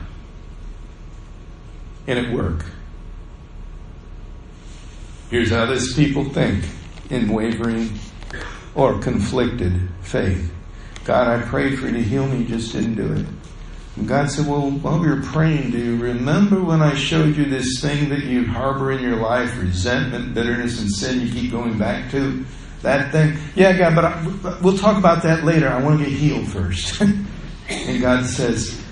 and 2.07 2.19
it 2.19 2.31
work. 2.31 2.67
Here's 5.31 5.49
how 5.49 5.65
this 5.65 5.95
people 5.95 6.25
think 6.25 6.67
in 7.09 7.33
wavering 7.33 7.99
or 8.75 8.99
conflicted 8.99 9.89
faith. 10.03 10.53
God, 11.07 11.29
I 11.29 11.43
prayed 11.47 11.79
for 11.79 11.87
you 11.87 11.95
to 11.95 12.03
heal 12.03 12.27
me, 12.27 12.41
you 12.41 12.45
just 12.45 12.73
didn't 12.73 12.97
do 12.97 13.11
it. 13.11 13.25
And 13.97 14.07
God 14.07 14.31
said, 14.31 14.47
Well, 14.47 14.71
while 14.71 15.01
we 15.01 15.09
were 15.09 15.23
praying, 15.23 15.71
do 15.71 15.79
you 15.79 15.97
remember 15.97 16.63
when 16.63 16.83
I 16.83 16.95
showed 16.95 17.37
you 17.37 17.47
this 17.47 17.81
thing 17.81 18.11
that 18.11 18.25
you 18.25 18.45
harbor 18.45 18.93
in 18.93 19.03
your 19.03 19.17
life, 19.17 19.59
resentment, 19.59 20.35
bitterness, 20.35 20.79
and 20.79 20.91
sin 20.91 21.27
you 21.27 21.33
keep 21.33 21.51
going 21.51 21.79
back 21.79 22.11
to? 22.11 22.45
That 22.83 23.13
thing. 23.13 23.37
Yeah, 23.55 23.77
God, 23.77 23.95
but 23.95 24.05
I, 24.05 24.59
we'll 24.61 24.79
talk 24.79 24.99
about 24.99 25.23
that 25.25 25.45
later. 25.45 25.69
I 25.69 25.83
want 25.83 26.01
to 26.01 26.05
get 26.05 26.17
healed 26.17 26.49
first. 26.49 27.01
and 27.69 28.01
God 28.01 28.25
says, 28.25 28.83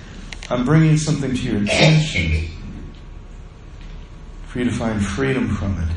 I'm 0.50 0.64
bringing 0.64 0.96
something 0.96 1.34
to 1.34 1.42
your 1.42 1.62
attention 1.62 2.50
for 4.46 4.58
you 4.58 4.64
to 4.64 4.72
find 4.72 5.04
freedom 5.04 5.54
from 5.54 5.80
it. 5.80 5.94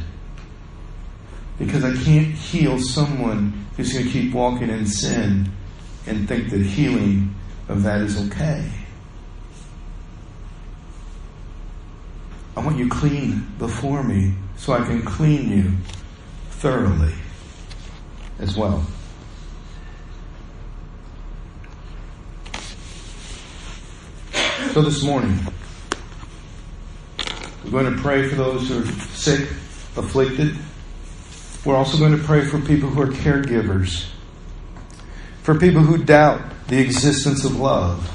Because 1.57 1.83
I 1.83 1.93
can't 2.03 2.27
heal 2.27 2.79
someone 2.79 3.65
who's 3.75 3.93
going 3.93 4.05
to 4.05 4.11
keep 4.11 4.33
walking 4.33 4.69
in 4.69 4.85
sin 4.85 5.51
and 6.05 6.27
think 6.27 6.49
that 6.49 6.61
healing 6.61 7.35
of 7.67 7.83
that 7.83 8.01
is 8.01 8.17
okay. 8.27 8.71
I 12.55 12.61
want 12.61 12.77
you 12.77 12.89
clean 12.89 13.47
before 13.57 14.03
me 14.03 14.33
so 14.57 14.73
I 14.73 14.85
can 14.85 15.01
clean 15.03 15.49
you 15.49 15.71
thoroughly 16.49 17.13
as 18.39 18.55
well. 18.57 18.85
So 24.73 24.81
this 24.81 25.03
morning, 25.03 25.37
we're 27.65 27.71
going 27.71 27.93
to 27.93 28.01
pray 28.01 28.29
for 28.29 28.35
those 28.35 28.69
who 28.69 28.81
are 28.81 28.85
sick, 28.85 29.49
afflicted. 29.97 30.55
We're 31.65 31.75
also 31.75 31.97
going 31.97 32.17
to 32.17 32.23
pray 32.23 32.45
for 32.45 32.59
people 32.61 32.89
who 32.89 33.01
are 33.01 33.07
caregivers. 33.07 34.07
for 35.49 35.57
people 35.57 35.81
who 35.81 35.97
doubt 35.97 36.39
the 36.67 36.79
existence 36.79 37.43
of 37.43 37.55
love, 37.55 38.07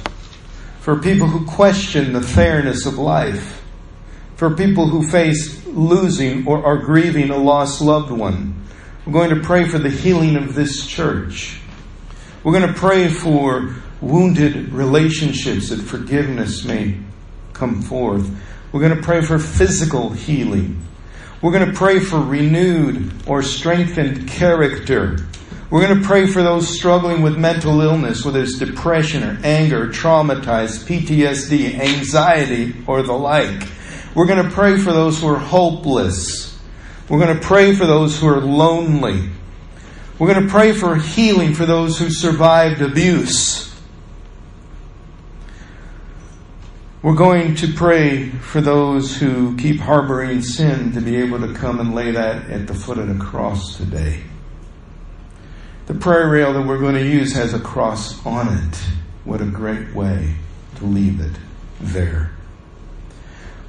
for 0.79 1.01
people 1.01 1.27
who 1.27 1.45
question 1.45 2.13
the 2.13 2.23
fairness 2.23 2.87
of 2.87 2.97
life, 2.97 3.61
for 4.37 4.55
people 4.55 4.87
who 4.87 5.11
face 5.11 5.67
losing 5.67 6.47
or 6.47 6.65
are 6.65 6.79
grieving 6.79 7.31
a 7.31 7.37
lost 7.37 7.81
loved 7.81 8.13
one. 8.13 8.54
We're 9.07 9.13
going 9.13 9.39
to 9.39 9.47
pray 9.47 9.69
for 9.69 9.79
the 9.79 9.91
healing 9.91 10.37
of 10.37 10.55
this 10.55 10.87
church. 10.87 11.61
We're 12.43 12.59
going 12.59 12.73
to 12.73 12.79
pray 12.79 13.09
for 13.09 13.75
wounded 14.01 14.73
relationships 14.73 15.69
that 15.69 15.83
forgiveness 15.83 16.65
may 16.65 16.99
come 17.53 17.83
forth. 17.83 18.31
We're 18.73 18.81
going 18.81 18.97
to 18.97 19.03
pray 19.03 19.21
for 19.21 19.39
physical 19.39 20.09
healing. 20.09 20.81
We're 21.43 21.53
going 21.53 21.71
to 21.71 21.75
pray 21.75 21.99
for 22.01 22.19
renewed 22.19 23.13
or 23.27 23.43
strengthened 23.43 24.27
character. 24.27 25.19
We're 25.69 25.87
going 25.87 26.01
to 26.01 26.07
pray 26.07 26.27
for 26.27 26.43
those 26.43 26.67
struggling 26.67 27.21
with 27.21 27.37
mental 27.37 27.83
illness, 27.83 28.25
whether 28.25 28.41
it's 28.41 28.59
depression 28.59 29.23
or 29.23 29.39
anger, 29.45 29.89
traumatized, 29.89 30.87
PTSD, 30.87 31.79
anxiety, 31.79 32.75
or 32.87 33.03
the 33.03 33.13
like. 33.13 33.69
We're 34.15 34.27
going 34.27 34.43
to 34.43 34.51
pray 34.51 34.79
for 34.79 34.93
those 34.93 35.21
who 35.21 35.29
are 35.29 35.39
hopeless. 35.39 36.54
We're 37.09 37.19
going 37.19 37.39
to 37.39 37.47
pray 37.47 37.75
for 37.75 37.87
those 37.87 38.19
who 38.19 38.29
are 38.29 38.41
lonely. 38.41 39.29
We're 40.19 40.33
going 40.33 40.47
to 40.47 40.51
pray 40.51 40.73
for 40.73 40.97
healing 40.97 41.55
for 41.55 41.67
those 41.67 41.99
who 41.99 42.09
survived 42.09 42.81
abuse. 42.81 43.75
We're 47.03 47.15
going 47.15 47.57
to 47.57 47.71
pray 47.75 48.31
for 48.31 48.63
those 48.63 49.19
who 49.19 49.55
keep 49.59 49.81
harboring 49.81 50.41
sin 50.41 50.93
to 50.93 51.03
be 51.03 51.17
able 51.17 51.39
to 51.41 51.53
come 51.53 51.79
and 51.79 51.95
lay 51.95 52.13
that 52.13 52.49
at 52.49 52.67
the 52.67 52.73
foot 52.73 52.97
of 52.97 53.09
the 53.09 53.23
cross 53.23 53.77
today. 53.77 54.23
The 55.85 55.95
prayer 55.95 56.31
rail 56.31 56.55
that 56.55 56.67
we're 56.67 56.79
going 56.79 56.95
to 56.95 57.07
use 57.07 57.35
has 57.35 57.53
a 57.53 57.61
cross 57.61 58.25
on 58.25 58.49
it. 58.57 58.77
What 59.25 59.43
a 59.43 59.45
great 59.45 59.95
way 59.95 60.37
to 60.77 60.87
leave 60.87 61.21
it 61.21 61.39
there. 61.79 62.31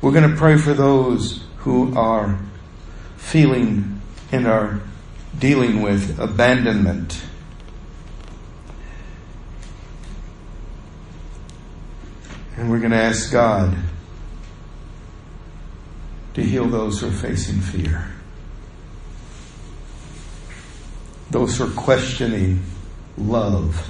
We're 0.01 0.13
going 0.13 0.29
to 0.29 0.37
pray 0.37 0.55
for 0.55 0.73
those 0.73 1.43
who 1.57 1.93
are 1.97 2.39
feeling 3.25 4.01
and 4.31 4.47
are 4.47 4.81
dealing 5.37 5.81
with 5.81 6.17
abandonment 6.19 7.21
And 12.57 12.69
we're 12.69 12.79
going 12.79 12.91
to 12.91 12.97
ask 12.97 13.31
God 13.31 13.75
to 16.35 16.43
heal 16.43 16.67
those 16.67 17.01
who 17.01 17.09
are 17.09 17.11
facing 17.11 17.59
fear. 17.59 18.11
Those 21.31 21.57
who 21.57 21.65
are 21.65 21.75
questioning 21.75 22.63
love. 23.17 23.89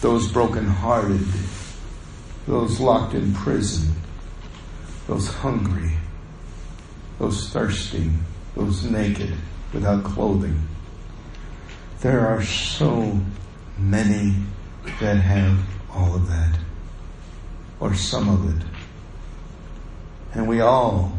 Those 0.00 0.30
brokenhearted. 0.30 1.26
Those 2.46 2.78
locked 2.78 3.14
in 3.14 3.34
prison. 3.34 3.94
Those 5.08 5.28
hungry. 5.28 5.92
Those 7.18 7.50
thirsting. 7.50 8.18
Those 8.54 8.84
naked 8.84 9.34
without 9.72 10.04
clothing. 10.04 10.60
There 12.00 12.26
are 12.26 12.42
so 12.42 13.20
many 13.78 14.34
that 15.00 15.16
have 15.16 15.58
all 15.92 16.14
of 16.14 16.28
that, 16.28 16.58
or 17.80 17.94
some 17.94 18.28
of 18.28 18.56
it. 18.56 18.66
And 20.34 20.48
we 20.48 20.60
all 20.60 21.12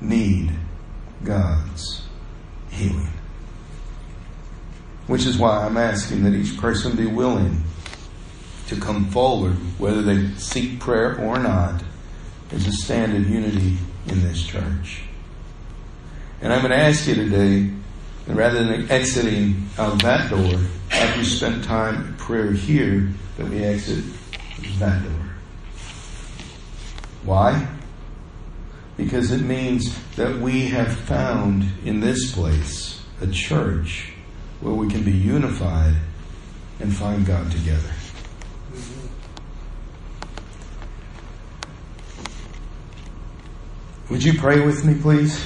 need 0.00 0.52
God's 1.22 2.02
healing. 2.70 3.12
Which 5.06 5.26
is 5.26 5.38
why 5.38 5.64
I'm 5.64 5.76
asking 5.76 6.24
that 6.24 6.34
each 6.34 6.56
person 6.58 6.96
be 6.96 7.06
willing 7.06 7.62
to 8.68 8.76
come 8.76 9.10
forward, 9.10 9.52
whether 9.78 10.02
they 10.02 10.34
seek 10.36 10.80
prayer 10.80 11.18
or 11.20 11.38
not, 11.38 11.82
as 12.50 12.66
a 12.66 12.72
stand 12.72 13.14
of 13.14 13.28
unity 13.28 13.76
in 14.06 14.22
this 14.22 14.42
church. 14.42 15.02
And 16.40 16.52
I'm 16.52 16.60
going 16.60 16.72
to 16.72 16.76
ask 16.76 17.06
you 17.06 17.14
today, 17.14 17.70
rather 18.26 18.64
than 18.64 18.90
exiting 18.90 19.68
out 19.78 20.02
that 20.02 20.30
door, 20.30 20.60
after 20.90 21.18
you 21.20 21.24
spend 21.24 21.64
time 21.64 22.08
in 22.08 22.14
prayer 22.14 22.52
here, 22.52 23.10
that 23.36 23.48
we 23.48 23.64
exit 23.64 24.04
that 24.78 25.02
door. 25.02 25.30
Why? 27.24 27.66
Because 28.96 29.30
it 29.30 29.40
means 29.40 29.98
that 30.16 30.38
we 30.38 30.66
have 30.66 30.94
found 30.94 31.64
in 31.84 32.00
this 32.00 32.32
place 32.32 33.02
a 33.20 33.26
church 33.26 34.12
where 34.60 34.74
we 34.74 34.88
can 34.88 35.02
be 35.02 35.12
unified 35.12 35.94
and 36.80 36.94
find 36.94 37.26
God 37.26 37.50
together. 37.50 37.90
Would 44.10 44.22
you 44.22 44.38
pray 44.38 44.60
with 44.60 44.84
me, 44.84 44.94
please? 45.00 45.44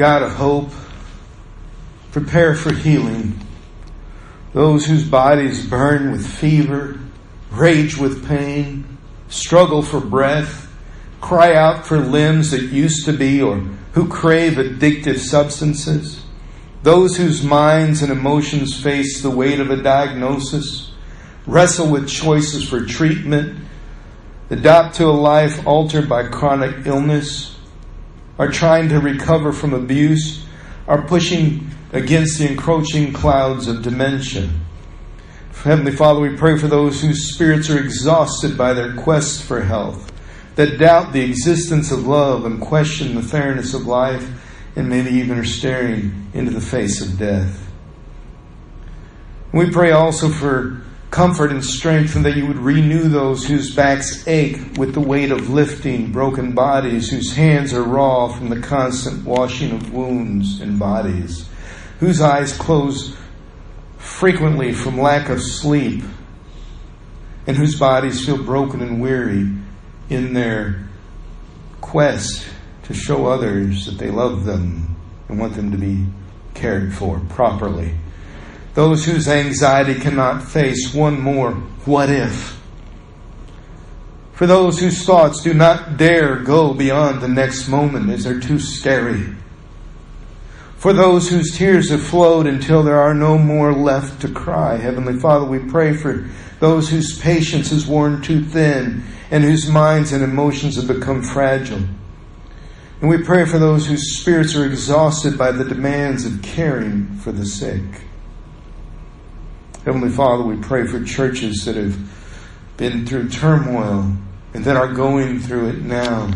God 0.00 0.22
of 0.22 0.32
hope, 0.32 0.70
prepare 2.10 2.54
for 2.54 2.72
healing. 2.72 3.38
Those 4.54 4.86
whose 4.86 5.06
bodies 5.06 5.66
burn 5.66 6.10
with 6.10 6.26
fever, 6.26 6.98
rage 7.50 7.98
with 7.98 8.26
pain, 8.26 8.96
struggle 9.28 9.82
for 9.82 10.00
breath, 10.00 10.74
cry 11.20 11.54
out 11.54 11.86
for 11.86 11.98
limbs 11.98 12.52
that 12.52 12.62
used 12.62 13.04
to 13.04 13.12
be, 13.12 13.42
or 13.42 13.56
who 13.92 14.08
crave 14.08 14.54
addictive 14.54 15.18
substances. 15.18 16.24
Those 16.82 17.18
whose 17.18 17.44
minds 17.44 18.00
and 18.00 18.10
emotions 18.10 18.82
face 18.82 19.20
the 19.20 19.28
weight 19.28 19.60
of 19.60 19.70
a 19.70 19.82
diagnosis, 19.82 20.94
wrestle 21.46 21.90
with 21.90 22.08
choices 22.08 22.66
for 22.66 22.86
treatment, 22.86 23.66
adapt 24.48 24.94
to 24.94 25.04
a 25.04 25.12
life 25.12 25.66
altered 25.66 26.08
by 26.08 26.26
chronic 26.26 26.86
illness, 26.86 27.59
are 28.40 28.48
trying 28.50 28.88
to 28.88 28.98
recover 28.98 29.52
from 29.52 29.74
abuse, 29.74 30.46
are 30.88 31.02
pushing 31.02 31.70
against 31.92 32.38
the 32.38 32.50
encroaching 32.50 33.12
clouds 33.12 33.68
of 33.68 33.82
dementia. 33.82 34.48
Heavenly 35.52 35.92
Father, 35.92 36.20
we 36.20 36.34
pray 36.38 36.56
for 36.56 36.66
those 36.66 37.02
whose 37.02 37.34
spirits 37.34 37.68
are 37.68 37.78
exhausted 37.78 38.56
by 38.56 38.72
their 38.72 38.96
quest 38.96 39.42
for 39.42 39.60
health, 39.60 40.10
that 40.54 40.78
doubt 40.78 41.12
the 41.12 41.20
existence 41.20 41.92
of 41.92 42.06
love 42.06 42.46
and 42.46 42.62
question 42.62 43.14
the 43.14 43.22
fairness 43.22 43.74
of 43.74 43.86
life, 43.86 44.26
and 44.74 44.88
maybe 44.88 45.10
even 45.10 45.38
are 45.38 45.44
staring 45.44 46.30
into 46.32 46.50
the 46.50 46.62
face 46.62 47.02
of 47.02 47.18
death. 47.18 47.70
We 49.52 49.68
pray 49.70 49.90
also 49.90 50.30
for 50.30 50.80
comfort 51.10 51.50
and 51.50 51.64
strength, 51.64 52.14
and 52.16 52.24
that 52.24 52.36
you 52.36 52.46
would 52.46 52.58
renew 52.58 53.08
those 53.08 53.46
whose 53.46 53.74
backs 53.74 54.26
ache 54.28 54.58
with 54.76 54.94
the 54.94 55.00
weight 55.00 55.30
of 55.30 55.50
lifting 55.50 56.12
broken 56.12 56.52
bodies, 56.52 57.10
whose 57.10 57.34
hands 57.34 57.72
are 57.72 57.82
raw 57.82 58.28
from 58.28 58.48
the 58.48 58.60
constant 58.60 59.24
washing 59.24 59.72
of 59.72 59.92
wounds 59.92 60.60
and 60.60 60.78
bodies 60.78 61.50
whose 62.00 62.22
eyes 62.22 62.56
close 62.56 63.14
frequently 63.98 64.72
from 64.72 64.98
lack 64.98 65.28
of 65.28 65.40
sleep, 65.40 66.02
and 67.46 67.56
whose 67.56 67.78
bodies 67.78 68.24
feel 68.24 68.42
broken 68.42 68.80
and 68.80 69.00
weary 69.00 69.50
in 70.08 70.32
their 70.32 70.88
quest 71.82 72.46
to 72.82 72.94
show 72.94 73.26
others 73.26 73.84
that 73.84 73.98
they 73.98 74.10
love 74.10 74.44
them 74.44 74.96
and 75.28 75.38
want 75.38 75.54
them 75.54 75.70
to 75.70 75.76
be 75.76 76.06
cared 76.54 76.92
for 76.94 77.20
properly. 77.28 77.94
Those 78.74 79.04
whose 79.04 79.28
anxiety 79.28 79.94
cannot 79.94 80.42
face 80.42 80.94
one 80.94 81.20
more 81.20 81.52
what 81.84 82.08
if. 82.10 82.58
For 84.32 84.46
those 84.46 84.80
whose 84.80 85.04
thoughts 85.04 85.42
do 85.42 85.52
not 85.52 85.96
dare 85.96 86.36
go 86.36 86.72
beyond 86.72 87.20
the 87.20 87.28
next 87.28 87.68
moment 87.68 88.10
as 88.10 88.24
they're 88.24 88.40
too 88.40 88.58
scary 88.58 89.34
for 90.80 90.94
those 90.94 91.28
whose 91.28 91.58
tears 91.58 91.90
have 91.90 92.02
flowed 92.02 92.46
until 92.46 92.82
there 92.82 92.98
are 92.98 93.12
no 93.12 93.36
more 93.36 93.74
left 93.74 94.22
to 94.22 94.28
cry. 94.28 94.78
Heavenly 94.78 95.20
Father, 95.20 95.44
we 95.44 95.58
pray 95.58 95.94
for 95.94 96.26
those 96.58 96.88
whose 96.88 97.20
patience 97.20 97.70
is 97.70 97.86
worn 97.86 98.22
too 98.22 98.42
thin 98.42 99.02
and 99.30 99.44
whose 99.44 99.70
minds 99.70 100.10
and 100.10 100.24
emotions 100.24 100.76
have 100.76 100.88
become 100.88 101.20
fragile. 101.20 101.82
And 103.02 103.10
we 103.10 103.22
pray 103.22 103.44
for 103.44 103.58
those 103.58 103.88
whose 103.88 104.18
spirits 104.18 104.56
are 104.56 104.64
exhausted 104.64 105.36
by 105.36 105.52
the 105.52 105.66
demands 105.66 106.24
of 106.24 106.40
caring 106.40 107.14
for 107.18 107.30
the 107.30 107.44
sick. 107.44 107.82
Heavenly 109.84 110.10
Father, 110.10 110.44
we 110.44 110.56
pray 110.56 110.86
for 110.86 111.02
churches 111.02 111.64
that 111.64 111.74
have 111.74 111.98
been 112.76 113.06
through 113.06 113.30
turmoil 113.30 114.12
and 114.52 114.64
that 114.64 114.76
are 114.76 114.92
going 114.92 115.40
through 115.40 115.70
it 115.70 115.78
now. 115.80 116.30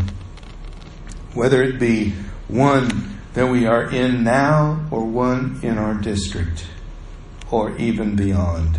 Whether 1.35 1.63
it 1.63 1.79
be 1.79 2.15
one 2.49 3.21
that 3.35 3.47
we 3.49 3.67
are 3.67 3.91
in 3.91 4.25
now 4.25 4.87
or 4.91 5.05
one 5.05 5.61
in 5.63 5.77
our 5.77 5.95
district 5.95 6.67
or 7.51 7.77
even 7.77 8.17
beyond. 8.17 8.79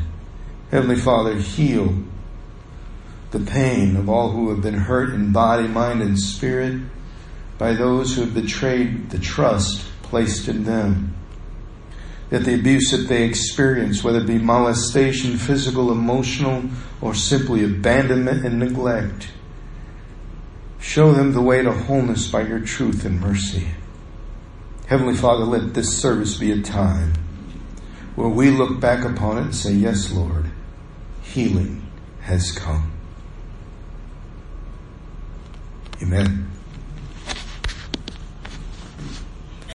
Heavenly 0.72 0.96
Father, 0.96 1.36
heal 1.36 1.94
the 3.32 3.40
pain 3.40 3.96
of 3.96 4.10
all 4.10 4.32
who 4.32 4.50
have 4.50 4.62
been 4.62 4.74
hurt 4.74 5.14
in 5.14 5.32
body, 5.32 5.68
mind, 5.68 6.02
and 6.02 6.18
spirit. 6.18 6.82
by 7.58 7.74
those 7.74 8.16
who 8.16 8.22
have 8.22 8.34
betrayed 8.34 9.10
the 9.12 9.20
trust 9.20 9.86
placed 10.02 10.48
in 10.48 10.64
them. 10.66 11.15
That 12.30 12.44
the 12.44 12.56
abuse 12.56 12.92
that 12.92 13.08
they 13.08 13.24
experience, 13.24 14.04
whether 14.04 14.20
it 14.20 14.28
be 14.28 14.40
molestation, 14.40 15.38
physical, 15.38 15.92
emotional, 15.92 16.64
or 17.02 17.14
simply 17.14 17.64
abandonment 17.64 18.46
and 18.46 18.60
neglect, 18.60 19.30
show 20.80 21.14
them 21.14 21.34
the 21.34 21.42
way 21.42 21.62
to 21.62 21.72
wholeness 21.72 22.28
by 22.28 22.42
your 22.42 22.60
truth 22.60 23.06
and 23.06 23.22
mercy. 23.22 23.68
Heavenly 24.88 25.16
Father, 25.16 25.44
let 25.44 25.74
this 25.74 25.98
service 25.98 26.38
be 26.38 26.52
a 26.52 26.62
time 26.62 27.14
where 28.16 28.30
we 28.30 28.50
look 28.50 28.80
back 28.80 29.04
upon 29.04 29.38
it 29.38 29.42
and 29.42 29.56
say, 29.56 29.74
Yes, 29.74 30.12
Lord, 30.12 30.46
healing 31.22 31.86
has 32.22 32.52
come. 32.52 32.92
Amen. 36.02 36.55